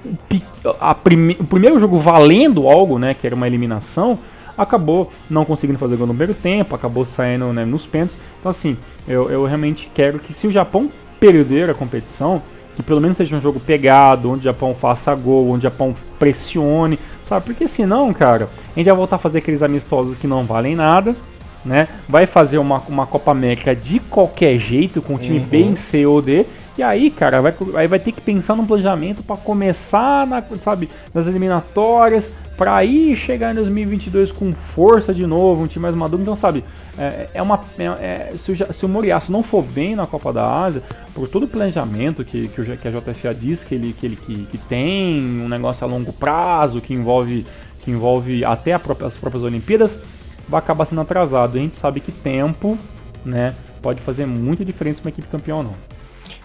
a 0.79 0.93
prime, 0.95 1.37
o 1.39 1.45
primeiro 1.45 1.79
jogo 1.79 1.97
valendo 1.97 2.67
algo, 2.67 2.99
né, 2.99 3.13
que 3.13 3.25
era 3.25 3.35
uma 3.35 3.47
eliminação, 3.47 4.17
acabou 4.57 5.11
não 5.29 5.45
conseguindo 5.45 5.79
fazer 5.79 5.95
gol 5.95 6.07
no 6.07 6.13
primeiro 6.13 6.33
tempo, 6.33 6.75
acabou 6.75 7.05
saindo 7.05 7.53
né, 7.53 7.63
nos 7.63 7.85
pênaltis. 7.85 8.17
Então, 8.39 8.49
assim, 8.49 8.77
eu, 9.07 9.29
eu 9.29 9.45
realmente 9.45 9.89
quero 9.93 10.19
que 10.19 10.33
se 10.33 10.47
o 10.47 10.51
Japão 10.51 10.89
perder 11.19 11.69
a 11.69 11.73
competição, 11.73 12.41
que 12.75 12.83
pelo 12.83 12.99
menos 12.99 13.17
seja 13.17 13.35
um 13.35 13.41
jogo 13.41 13.59
pegado, 13.59 14.31
onde 14.31 14.39
o 14.39 14.43
Japão 14.43 14.73
faça 14.73 15.13
gol, 15.13 15.49
onde 15.49 15.59
o 15.59 15.69
Japão 15.69 15.95
pressione, 16.17 16.97
sabe? 17.23 17.45
Porque 17.45 17.67
senão, 17.67 18.13
cara, 18.13 18.49
a 18.75 18.79
gente 18.79 18.87
vai 18.87 18.95
voltar 18.95 19.17
a 19.17 19.19
fazer 19.19 19.39
aqueles 19.39 19.63
amistosos 19.63 20.17
que 20.17 20.27
não 20.27 20.45
valem 20.45 20.75
nada, 20.75 21.15
né? 21.63 21.87
Vai 22.07 22.25
fazer 22.25 22.57
uma, 22.57 22.79
uma 22.87 23.05
Copa 23.05 23.31
América 23.31 23.75
de 23.75 23.99
qualquer 23.99 24.57
jeito, 24.57 25.01
com 25.01 25.15
o 25.15 25.17
time 25.17 25.39
uhum. 25.39 25.45
bem 25.45 25.75
C 25.75 26.05
ou 26.05 26.21
D. 26.21 26.45
E 26.77 26.83
aí, 26.83 27.11
cara, 27.11 27.41
vai, 27.41 27.53
aí 27.75 27.87
vai 27.87 27.99
ter 27.99 28.11
que 28.13 28.21
pensar 28.21 28.55
num 28.55 28.65
planejamento 28.65 29.21
para 29.21 29.35
começar, 29.35 30.25
na, 30.25 30.41
sabe, 30.59 30.89
nas 31.13 31.27
eliminatórias, 31.27 32.31
para 32.57 32.75
aí 32.75 33.15
chegar 33.15 33.51
em 33.51 33.55
2022 33.55 34.31
com 34.31 34.53
força 34.53 35.13
de 35.13 35.27
novo, 35.27 35.63
um 35.63 35.67
time 35.67 35.83
mais 35.83 35.93
maduro. 35.93 36.21
Então, 36.21 36.35
sabe, 36.35 36.63
é, 36.97 37.27
é 37.33 37.41
uma. 37.41 37.59
É, 37.77 37.83
é, 37.85 38.33
se, 38.37 38.51
o, 38.51 38.73
se 38.73 38.85
o 38.85 38.89
Moriaço 38.89 39.31
não 39.31 39.43
for 39.43 39.61
bem 39.61 39.95
na 39.95 40.07
Copa 40.07 40.31
da 40.31 40.63
Ásia, 40.63 40.81
por 41.13 41.27
todo 41.27 41.43
o 41.43 41.47
planejamento 41.47 42.23
que, 42.23 42.47
que, 42.47 42.61
o, 42.61 42.77
que 42.77 42.87
a 42.87 42.91
JFA 42.91 43.33
diz 43.33 43.63
que 43.63 43.75
ele, 43.75 43.93
que, 43.93 44.05
ele 44.05 44.15
que, 44.15 44.45
que 44.45 44.57
tem, 44.57 45.21
um 45.41 45.49
negócio 45.49 45.85
a 45.85 45.89
longo 45.89 46.13
prazo, 46.13 46.79
que 46.79 46.93
envolve, 46.93 47.45
que 47.83 47.91
envolve 47.91 48.45
até 48.45 48.77
própria, 48.77 49.07
as 49.07 49.17
próprias 49.17 49.43
Olimpíadas 49.43 49.99
vai 50.51 50.59
acabar 50.59 50.85
sendo 50.85 51.01
atrasado. 51.01 51.57
A 51.57 51.61
gente 51.61 51.75
sabe 51.75 52.01
que 52.01 52.11
tempo, 52.11 52.77
né, 53.25 53.55
pode 53.81 54.01
fazer 54.01 54.25
muita 54.27 54.65
diferença 54.65 55.01
para 55.01 55.07
uma 55.07 55.13
equipe 55.13 55.27
campeã 55.29 55.55
ou 55.55 55.63
não. 55.63 55.73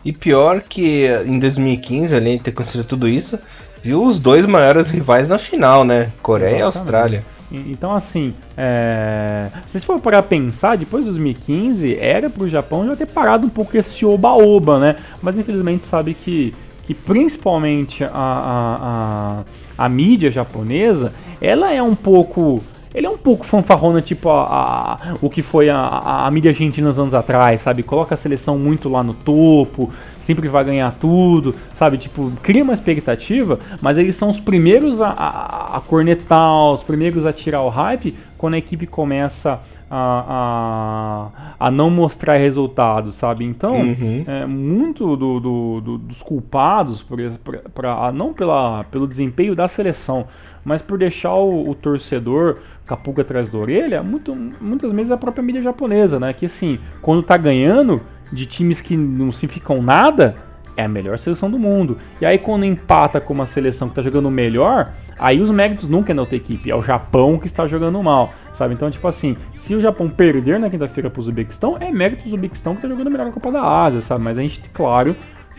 E 0.04 0.12
pior 0.12 0.60
que 0.62 1.06
em 1.26 1.38
2015, 1.38 2.14
além 2.14 2.38
de 2.38 2.44
ter 2.44 2.50
acontecido 2.50 2.84
tudo 2.84 3.08
isso, 3.08 3.36
viu 3.82 4.04
os 4.04 4.20
dois 4.20 4.46
maiores 4.46 4.88
rivais 4.88 5.28
na 5.28 5.38
final, 5.38 5.84
né? 5.84 6.12
Coreia 6.22 6.58
Exatamente. 6.58 6.60
e 6.60 6.78
Austrália. 6.78 7.24
Então, 7.50 7.92
assim, 7.92 8.34
é... 8.56 9.48
se 9.66 9.80
for 9.80 10.00
para 10.00 10.22
pensar, 10.22 10.76
depois 10.76 11.04
de 11.04 11.10
2015, 11.10 11.96
era 11.96 12.28
para 12.28 12.44
o 12.44 12.48
Japão 12.48 12.86
já 12.86 12.96
ter 12.96 13.06
parado 13.06 13.46
um 13.46 13.50
pouco 13.50 13.76
esse 13.76 14.04
oba-oba, 14.04 14.78
né? 14.78 14.96
Mas 15.22 15.36
infelizmente 15.36 15.84
sabe 15.84 16.14
que, 16.14 16.54
que 16.84 16.94
principalmente 16.94 18.02
a, 18.02 18.10
a, 18.10 19.42
a, 19.78 19.84
a 19.84 19.88
mídia 19.88 20.30
japonesa, 20.30 21.12
ela 21.40 21.72
é 21.72 21.82
um 21.82 21.94
pouco 21.94 22.62
ele 22.96 23.06
é 23.06 23.10
um 23.10 23.18
pouco 23.18 23.44
fanfarrona, 23.44 24.00
tipo 24.00 24.30
a, 24.30 24.94
a 24.94 24.98
o 25.20 25.28
que 25.28 25.42
foi 25.42 25.68
a, 25.68 25.76
a, 25.76 26.26
a 26.26 26.30
mídia 26.30 26.50
argentina 26.50 26.88
nos 26.88 26.98
anos 26.98 27.12
atrás, 27.12 27.60
sabe? 27.60 27.82
Coloca 27.82 28.14
a 28.14 28.16
seleção 28.16 28.58
muito 28.58 28.88
lá 28.88 29.02
no 29.02 29.12
topo, 29.12 29.92
sempre 30.18 30.48
vai 30.48 30.64
ganhar 30.64 30.90
tudo, 30.98 31.54
sabe? 31.74 31.98
Tipo, 31.98 32.32
cria 32.42 32.64
uma 32.64 32.72
expectativa, 32.72 33.60
mas 33.82 33.98
eles 33.98 34.16
são 34.16 34.30
os 34.30 34.40
primeiros 34.40 35.02
a, 35.02 35.10
a, 35.10 35.76
a 35.76 35.80
cornetar, 35.82 36.72
os 36.72 36.82
primeiros 36.82 37.26
a 37.26 37.34
tirar 37.34 37.60
o 37.60 37.68
hype 37.68 38.16
quando 38.38 38.54
a 38.54 38.58
equipe 38.58 38.86
começa 38.86 39.60
a, 39.90 41.30
a, 41.58 41.66
a 41.66 41.70
não 41.70 41.90
mostrar 41.90 42.38
resultados, 42.38 43.16
sabe? 43.16 43.44
Então, 43.44 43.74
uhum. 43.74 44.24
é, 44.26 44.46
muito 44.46 45.16
do, 45.16 45.38
do, 45.38 45.80
do, 45.80 45.98
dos 45.98 46.22
culpados, 46.22 47.02
por, 47.02 47.18
pra, 47.44 47.58
pra, 47.74 48.12
não 48.12 48.32
pela, 48.32 48.84
pelo 48.84 49.06
desempenho 49.06 49.54
da 49.54 49.68
seleção, 49.68 50.26
mas 50.66 50.82
por 50.82 50.98
deixar 50.98 51.32
o, 51.32 51.70
o 51.70 51.74
torcedor 51.76 52.58
capuga 52.84 53.22
atrás 53.22 53.48
da 53.48 53.56
orelha, 53.56 54.02
muito, 54.02 54.34
muitas 54.60 54.90
vezes 54.90 55.12
é 55.12 55.14
a 55.14 55.16
própria 55.16 55.40
mídia 55.40 55.62
japonesa, 55.62 56.18
né? 56.18 56.32
Que 56.32 56.46
assim, 56.46 56.80
quando 57.00 57.22
tá 57.22 57.36
ganhando 57.36 58.02
de 58.32 58.46
times 58.46 58.80
que 58.80 58.96
não 58.96 59.30
significam 59.30 59.80
nada, 59.80 60.34
é 60.76 60.82
a 60.82 60.88
melhor 60.88 61.18
seleção 61.18 61.48
do 61.48 61.56
mundo. 61.56 61.98
E 62.20 62.26
aí 62.26 62.36
quando 62.36 62.64
empata 62.64 63.20
com 63.20 63.32
uma 63.32 63.46
seleção 63.46 63.86
que 63.86 63.92
está 63.92 64.02
jogando 64.02 64.28
melhor, 64.28 64.92
aí 65.16 65.40
os 65.40 65.52
méritos 65.52 65.88
nunca 65.88 66.10
é 66.10 66.14
na 66.14 66.22
outra 66.22 66.34
equipe, 66.34 66.68
é 66.68 66.74
o 66.74 66.82
Japão 66.82 67.38
que 67.38 67.46
está 67.46 67.68
jogando 67.68 68.02
mal, 68.02 68.34
sabe? 68.52 68.74
Então, 68.74 68.90
tipo 68.90 69.06
assim, 69.06 69.36
se 69.54 69.72
o 69.72 69.80
Japão 69.80 70.08
perder 70.08 70.58
na 70.58 70.68
quinta-feira 70.68 71.08
para 71.08 71.20
o 71.20 71.22
Uzbequistão, 71.22 71.76
é 71.78 71.92
mérito 71.92 72.24
do 72.24 72.34
Uzbequistão 72.34 72.74
que 72.74 72.78
está 72.78 72.88
jogando 72.88 73.08
melhor 73.08 73.26
na 73.26 73.32
Copa 73.32 73.52
da 73.52 73.62
Ásia, 73.62 74.00
sabe? 74.00 74.24
Mas 74.24 74.36
a 74.36 74.42
gente, 74.42 74.60
claro, 74.74 75.14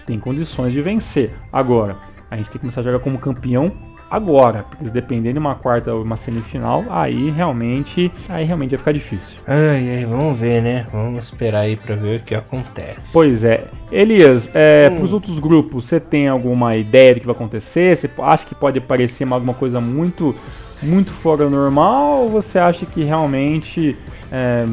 tem 0.06 0.20
condições 0.20 0.74
de 0.74 0.82
vencer. 0.82 1.32
Agora, 1.50 1.96
a 2.30 2.36
gente 2.36 2.48
tem 2.48 2.54
que 2.54 2.60
começar 2.60 2.82
a 2.82 2.84
jogar 2.84 3.00
como 3.00 3.18
campeão 3.18 3.72
agora, 4.10 4.64
porque 4.64 4.86
se 4.86 4.92
depender 4.92 5.34
de 5.34 5.40
uma 5.40 5.56
quarta 5.56 5.94
ou 5.94 6.04
uma 6.04 6.16
semifinal, 6.16 6.84
aí 6.90 7.30
realmente, 7.30 8.12
aí 8.30 8.46
realmente 8.46 8.72
vai 8.72 8.78
ficar 8.78 8.92
difícil. 8.92 9.40
Ai, 9.46 9.98
ai, 9.98 10.06
vamos 10.06 10.40
ver, 10.40 10.62
né? 10.62 10.88
Vamos 10.92 11.26
esperar 11.26 11.62
aí 11.62 11.76
para 11.76 11.96
ver 11.96 12.20
o 12.20 12.24
que 12.24 12.36
acontece. 12.36 13.08
Pois 13.12 13.44
é. 13.44 13.66
Elias, 13.92 14.50
é, 14.54 14.90
hum. 14.92 14.96
para 14.96 15.06
os 15.06 15.14
outros 15.14 15.40
grupos, 15.40 15.86
você 15.86 16.00
tem 16.00 16.28
alguma 16.28 16.76
ideia 16.76 17.14
do 17.14 17.20
que 17.20 17.26
vai 17.26 17.36
acontecer? 17.36 17.96
Você 17.96 18.10
acha 18.20 18.46
que 18.46 18.56
pode 18.56 18.80
parecer 18.80 19.32
alguma 19.32 19.54
coisa 19.54 19.80
muito, 19.80 20.36
muito 20.82 21.12
fora 21.12 21.46
do 21.46 21.50
normal? 21.50 22.24
Ou 22.24 22.30
você 22.30 22.60
acha 22.60 22.86
que 22.86 23.04
realmente 23.04 23.96
é, 24.32 24.66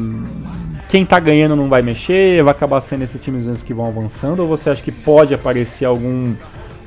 quem 0.89 1.05
tá 1.05 1.19
ganhando 1.19 1.55
não 1.55 1.67
vai 1.67 1.81
mexer, 1.81 2.43
vai 2.43 2.51
acabar 2.51 2.79
sendo 2.81 3.03
esses 3.03 3.21
times 3.23 3.63
que 3.63 3.73
vão 3.73 3.87
avançando? 3.87 4.41
Ou 4.41 4.47
você 4.47 4.69
acha 4.69 4.81
que 4.81 4.91
pode 4.91 5.33
aparecer 5.33 5.85
algum 5.85 6.33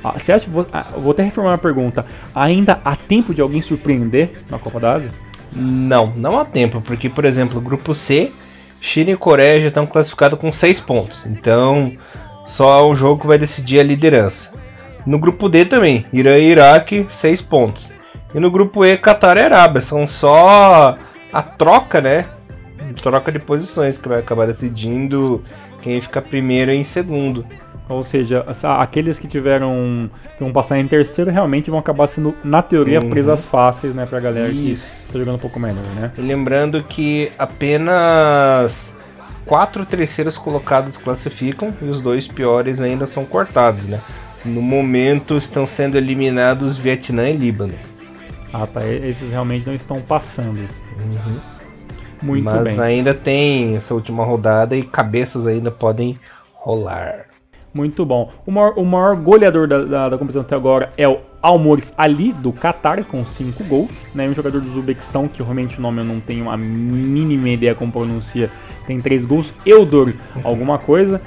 você 0.01 0.31
acha, 0.31 0.49
vou, 0.49 0.65
ah, 0.71 0.85
vou 0.97 1.11
até 1.11 1.23
reformar 1.23 1.53
a 1.53 1.57
pergunta, 1.57 2.05
ainda 2.33 2.79
há 2.83 2.95
tempo 2.95 3.33
de 3.33 3.41
alguém 3.41 3.61
surpreender 3.61 4.31
na 4.49 4.57
Copa 4.57 4.79
da 4.79 4.93
Ásia? 4.93 5.11
Não, 5.53 6.13
não 6.15 6.39
há 6.39 6.45
tempo, 6.45 6.81
porque, 6.81 7.09
por 7.09 7.25
exemplo, 7.25 7.57
o 7.57 7.61
grupo 7.61 7.93
C, 7.93 8.31
China 8.79 9.11
e 9.11 9.17
Coreia 9.17 9.61
já 9.61 9.67
estão 9.67 9.85
classificados 9.85 10.39
com 10.39 10.51
6 10.51 10.79
pontos, 10.81 11.25
então 11.25 11.91
só 12.45 12.89
um 12.89 12.95
jogo 12.95 13.21
que 13.21 13.27
vai 13.27 13.37
decidir 13.37 13.79
a 13.79 13.83
liderança. 13.83 14.51
No 15.05 15.17
grupo 15.17 15.49
D 15.49 15.65
também, 15.65 16.05
Irã 16.11 16.37
e 16.37 16.49
Iraque, 16.49 17.05
6 17.09 17.41
pontos. 17.41 17.89
E 18.33 18.39
no 18.39 18.51
grupo 18.51 18.85
E, 18.85 18.97
Qatar 18.97 19.37
e 19.37 19.41
Arábia, 19.41 19.81
são 19.81 20.07
só 20.07 20.97
a 21.31 21.41
troca, 21.41 22.01
né? 22.01 22.25
Troca 23.01 23.31
de 23.31 23.39
posições 23.39 23.97
que 23.97 24.07
vai 24.07 24.19
acabar 24.19 24.47
decidindo 24.47 25.43
quem 25.81 26.01
fica 26.01 26.21
primeiro 26.21 26.71
e 26.71 26.75
em 26.75 26.83
segundo. 26.83 27.45
Ou 27.89 28.03
seja, 28.03 28.45
aqueles 28.79 29.17
que 29.17 29.27
tiveram. 29.27 30.09
que 30.37 30.43
vão 30.43 30.53
passar 30.53 30.77
em 30.77 30.87
terceiro 30.87 31.31
realmente 31.31 31.71
vão 31.71 31.79
acabar 31.79 32.05
sendo, 32.05 32.35
na 32.43 32.61
teoria, 32.61 32.99
uhum. 33.01 33.09
presas 33.09 33.43
fáceis, 33.43 33.95
né, 33.95 34.05
pra 34.05 34.19
galera 34.19 34.49
Isso. 34.49 34.95
que 35.07 35.13
tá 35.13 35.19
jogando 35.19 35.35
um 35.35 35.39
pouco 35.39 35.59
melhor, 35.59 35.83
né? 35.95 36.11
E 36.15 36.21
lembrando 36.21 36.83
que 36.83 37.31
apenas 37.37 38.93
quatro 39.43 39.83
terceiros 39.87 40.37
colocados 40.37 40.97
classificam 40.97 41.73
e 41.81 41.85
os 41.85 41.99
dois 41.99 42.27
piores 42.27 42.79
ainda 42.79 43.07
são 43.07 43.25
cortados, 43.25 43.87
né? 43.87 43.99
No 44.45 44.61
momento 44.61 45.35
estão 45.35 45.65
sendo 45.65 45.97
eliminados 45.97 46.77
Vietnã 46.77 47.27
e 47.27 47.35
Líbano. 47.35 47.73
Ah 48.53 48.67
tá, 48.67 48.85
esses 48.87 49.29
realmente 49.29 49.65
não 49.65 49.73
estão 49.73 49.99
passando. 49.99 50.59
Uhum. 50.59 51.39
Muito 52.21 52.43
Mas 52.43 52.63
bem. 52.63 52.75
Mas 52.75 52.79
ainda 52.85 53.13
tem 53.15 53.77
essa 53.77 53.95
última 53.95 54.23
rodada 54.23 54.75
e 54.75 54.83
cabeças 54.83 55.47
ainda 55.47 55.71
podem 55.71 56.19
rolar. 56.53 57.28
Muito 57.79 58.05
bom. 58.05 58.29
O 58.45 58.51
maior, 58.51 58.73
o 58.75 58.83
maior 58.83 59.15
goleador 59.15 59.65
da, 59.65 59.85
da, 59.85 60.09
da, 60.09 60.17
competição 60.17 60.41
até 60.41 60.53
agora 60.53 60.91
é 60.97 61.07
o 61.07 61.19
Almores 61.41 61.93
Ali, 61.97 62.33
do 62.33 62.51
Qatar, 62.51 63.05
com 63.05 63.25
5 63.25 63.63
gols. 63.63 63.89
Né? 64.13 64.27
Um 64.27 64.33
jogador 64.33 64.59
do 64.59 64.67
Uzbequistão, 64.67 65.29
que 65.29 65.41
realmente 65.41 65.79
o 65.79 65.81
nome 65.81 66.01
eu 66.01 66.03
não 66.03 66.19
tenho 66.19 66.49
a 66.49 66.57
mínima 66.57 67.47
ideia 67.47 67.73
como 67.73 67.89
pronuncia, 67.89 68.51
tem 68.85 68.99
3 68.99 69.23
gols. 69.23 69.53
Eudor, 69.65 70.13
alguma 70.43 70.77
coisa. 70.77 71.21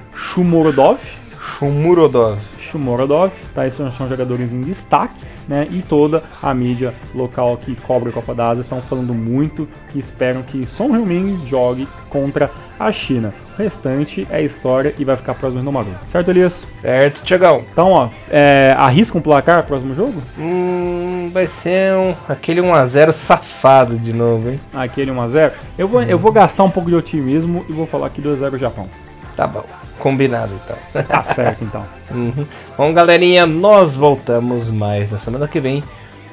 Shumorodov, 2.73 3.33
tá? 3.55 3.67
Esses 3.67 3.95
são 3.95 4.09
jogadores 4.09 4.53
em 4.53 4.63
destaque, 4.63 5.15
né? 5.47 5.67
E 5.71 5.83
toda 5.83 6.23
a 6.43 6.55
mídia 6.55 6.95
local 7.15 7.57
que 7.59 7.77
cobre 7.77 8.09
a 8.09 8.13
Copa 8.13 8.35
da 8.35 8.49
Ásia 8.49 8.63
estão 8.63 8.81
falando 8.81 9.13
muito 9.13 9.69
que 9.91 9.99
esperam 9.99 10.43
que 10.43 10.67
Son 10.67 10.95
Heung-min 10.95 11.47
jogue 11.47 11.87
contra 12.09 12.51
a 12.79 12.91
China. 12.91 13.33
O 13.55 13.63
restante 13.63 14.27
é 14.31 14.43
história 14.43 14.95
e 14.99 15.05
vai 15.05 15.17
ficar 15.17 15.35
próximo 15.35 15.63
no 15.63 15.71
Maru. 15.71 15.91
Certo, 16.07 16.31
Elias? 16.31 16.65
Certo, 16.81 17.23
Tiagão. 17.23 17.65
Então, 17.71 17.91
ó, 17.91 18.09
é, 18.31 18.75
arrisca 18.77 19.17
um 19.17 19.23
placar 19.23 19.65
próximo 19.65 19.95
jogo? 19.95 20.21
Hum, 20.39 21.31
vai 21.33 21.47
ser 21.47 21.95
um, 21.95 22.15
aquele 22.29 22.61
1x0 22.61 23.13
safado 23.13 23.99
de 23.99 24.13
novo, 24.13 24.51
hein? 24.51 24.61
Aquele 24.73 25.11
1x0? 25.11 25.53
Eu 25.79 25.87
vou, 25.87 26.01
hum. 26.01 26.05
eu 26.05 26.19
vou 26.19 26.33
gastar 26.33 26.65
um 26.65 26.71
pouco 26.71 26.89
de 26.89 26.97
otimismo 26.97 27.65
e 27.69 27.73
vou 27.73 27.87
falar 27.87 28.07
aqui 28.07 28.21
2x0 28.21 28.59
Japão. 28.59 28.89
Tá 29.37 29.47
bom. 29.47 29.65
Combinado 30.03 30.53
então. 30.65 30.77
Tá 31.07 31.23
certo 31.23 31.63
então. 31.63 31.87
uhum. 32.11 32.45
Bom, 32.77 32.93
galerinha, 32.93 33.47
nós 33.47 33.95
voltamos 33.95 34.69
mais 34.69 35.13
na 35.13 35.19
semana 35.21 35.47
que 35.47 35.61
vem 35.61 35.83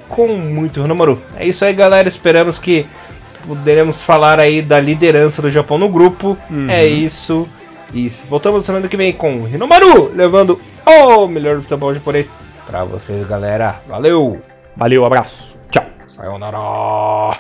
com 0.10 0.28
muito 0.28 0.82
Renomaru. 0.82 1.22
É 1.38 1.46
isso 1.46 1.64
aí, 1.64 1.72
galera. 1.72 2.10
Esperamos 2.10 2.58
que 2.58 2.88
poderemos 3.46 4.02
falar 4.02 4.40
aí 4.40 4.64
da 4.64 4.80
liderança 4.80 5.40
do 5.40 5.52
Japão 5.52 5.78
no 5.78 5.88
grupo. 5.88 6.36
Uhum. 6.50 6.68
É 6.68 6.84
isso. 6.84 7.48
Isso. 7.94 8.24
Voltamos 8.28 8.66
semana 8.66 8.88
que 8.88 8.98
vem 8.98 9.14
com 9.14 9.48
Hinomaru, 9.48 10.12
levando 10.16 10.60
o 10.86 11.28
melhor 11.28 11.62
futebol 11.62 11.94
japonês 11.94 12.28
pra 12.66 12.84
vocês, 12.84 13.28
galera. 13.28 13.82
Valeu! 13.88 14.42
Valeu, 14.76 15.06
abraço. 15.06 15.60
Tchau. 15.70 15.86
Sayonara. 16.08 17.40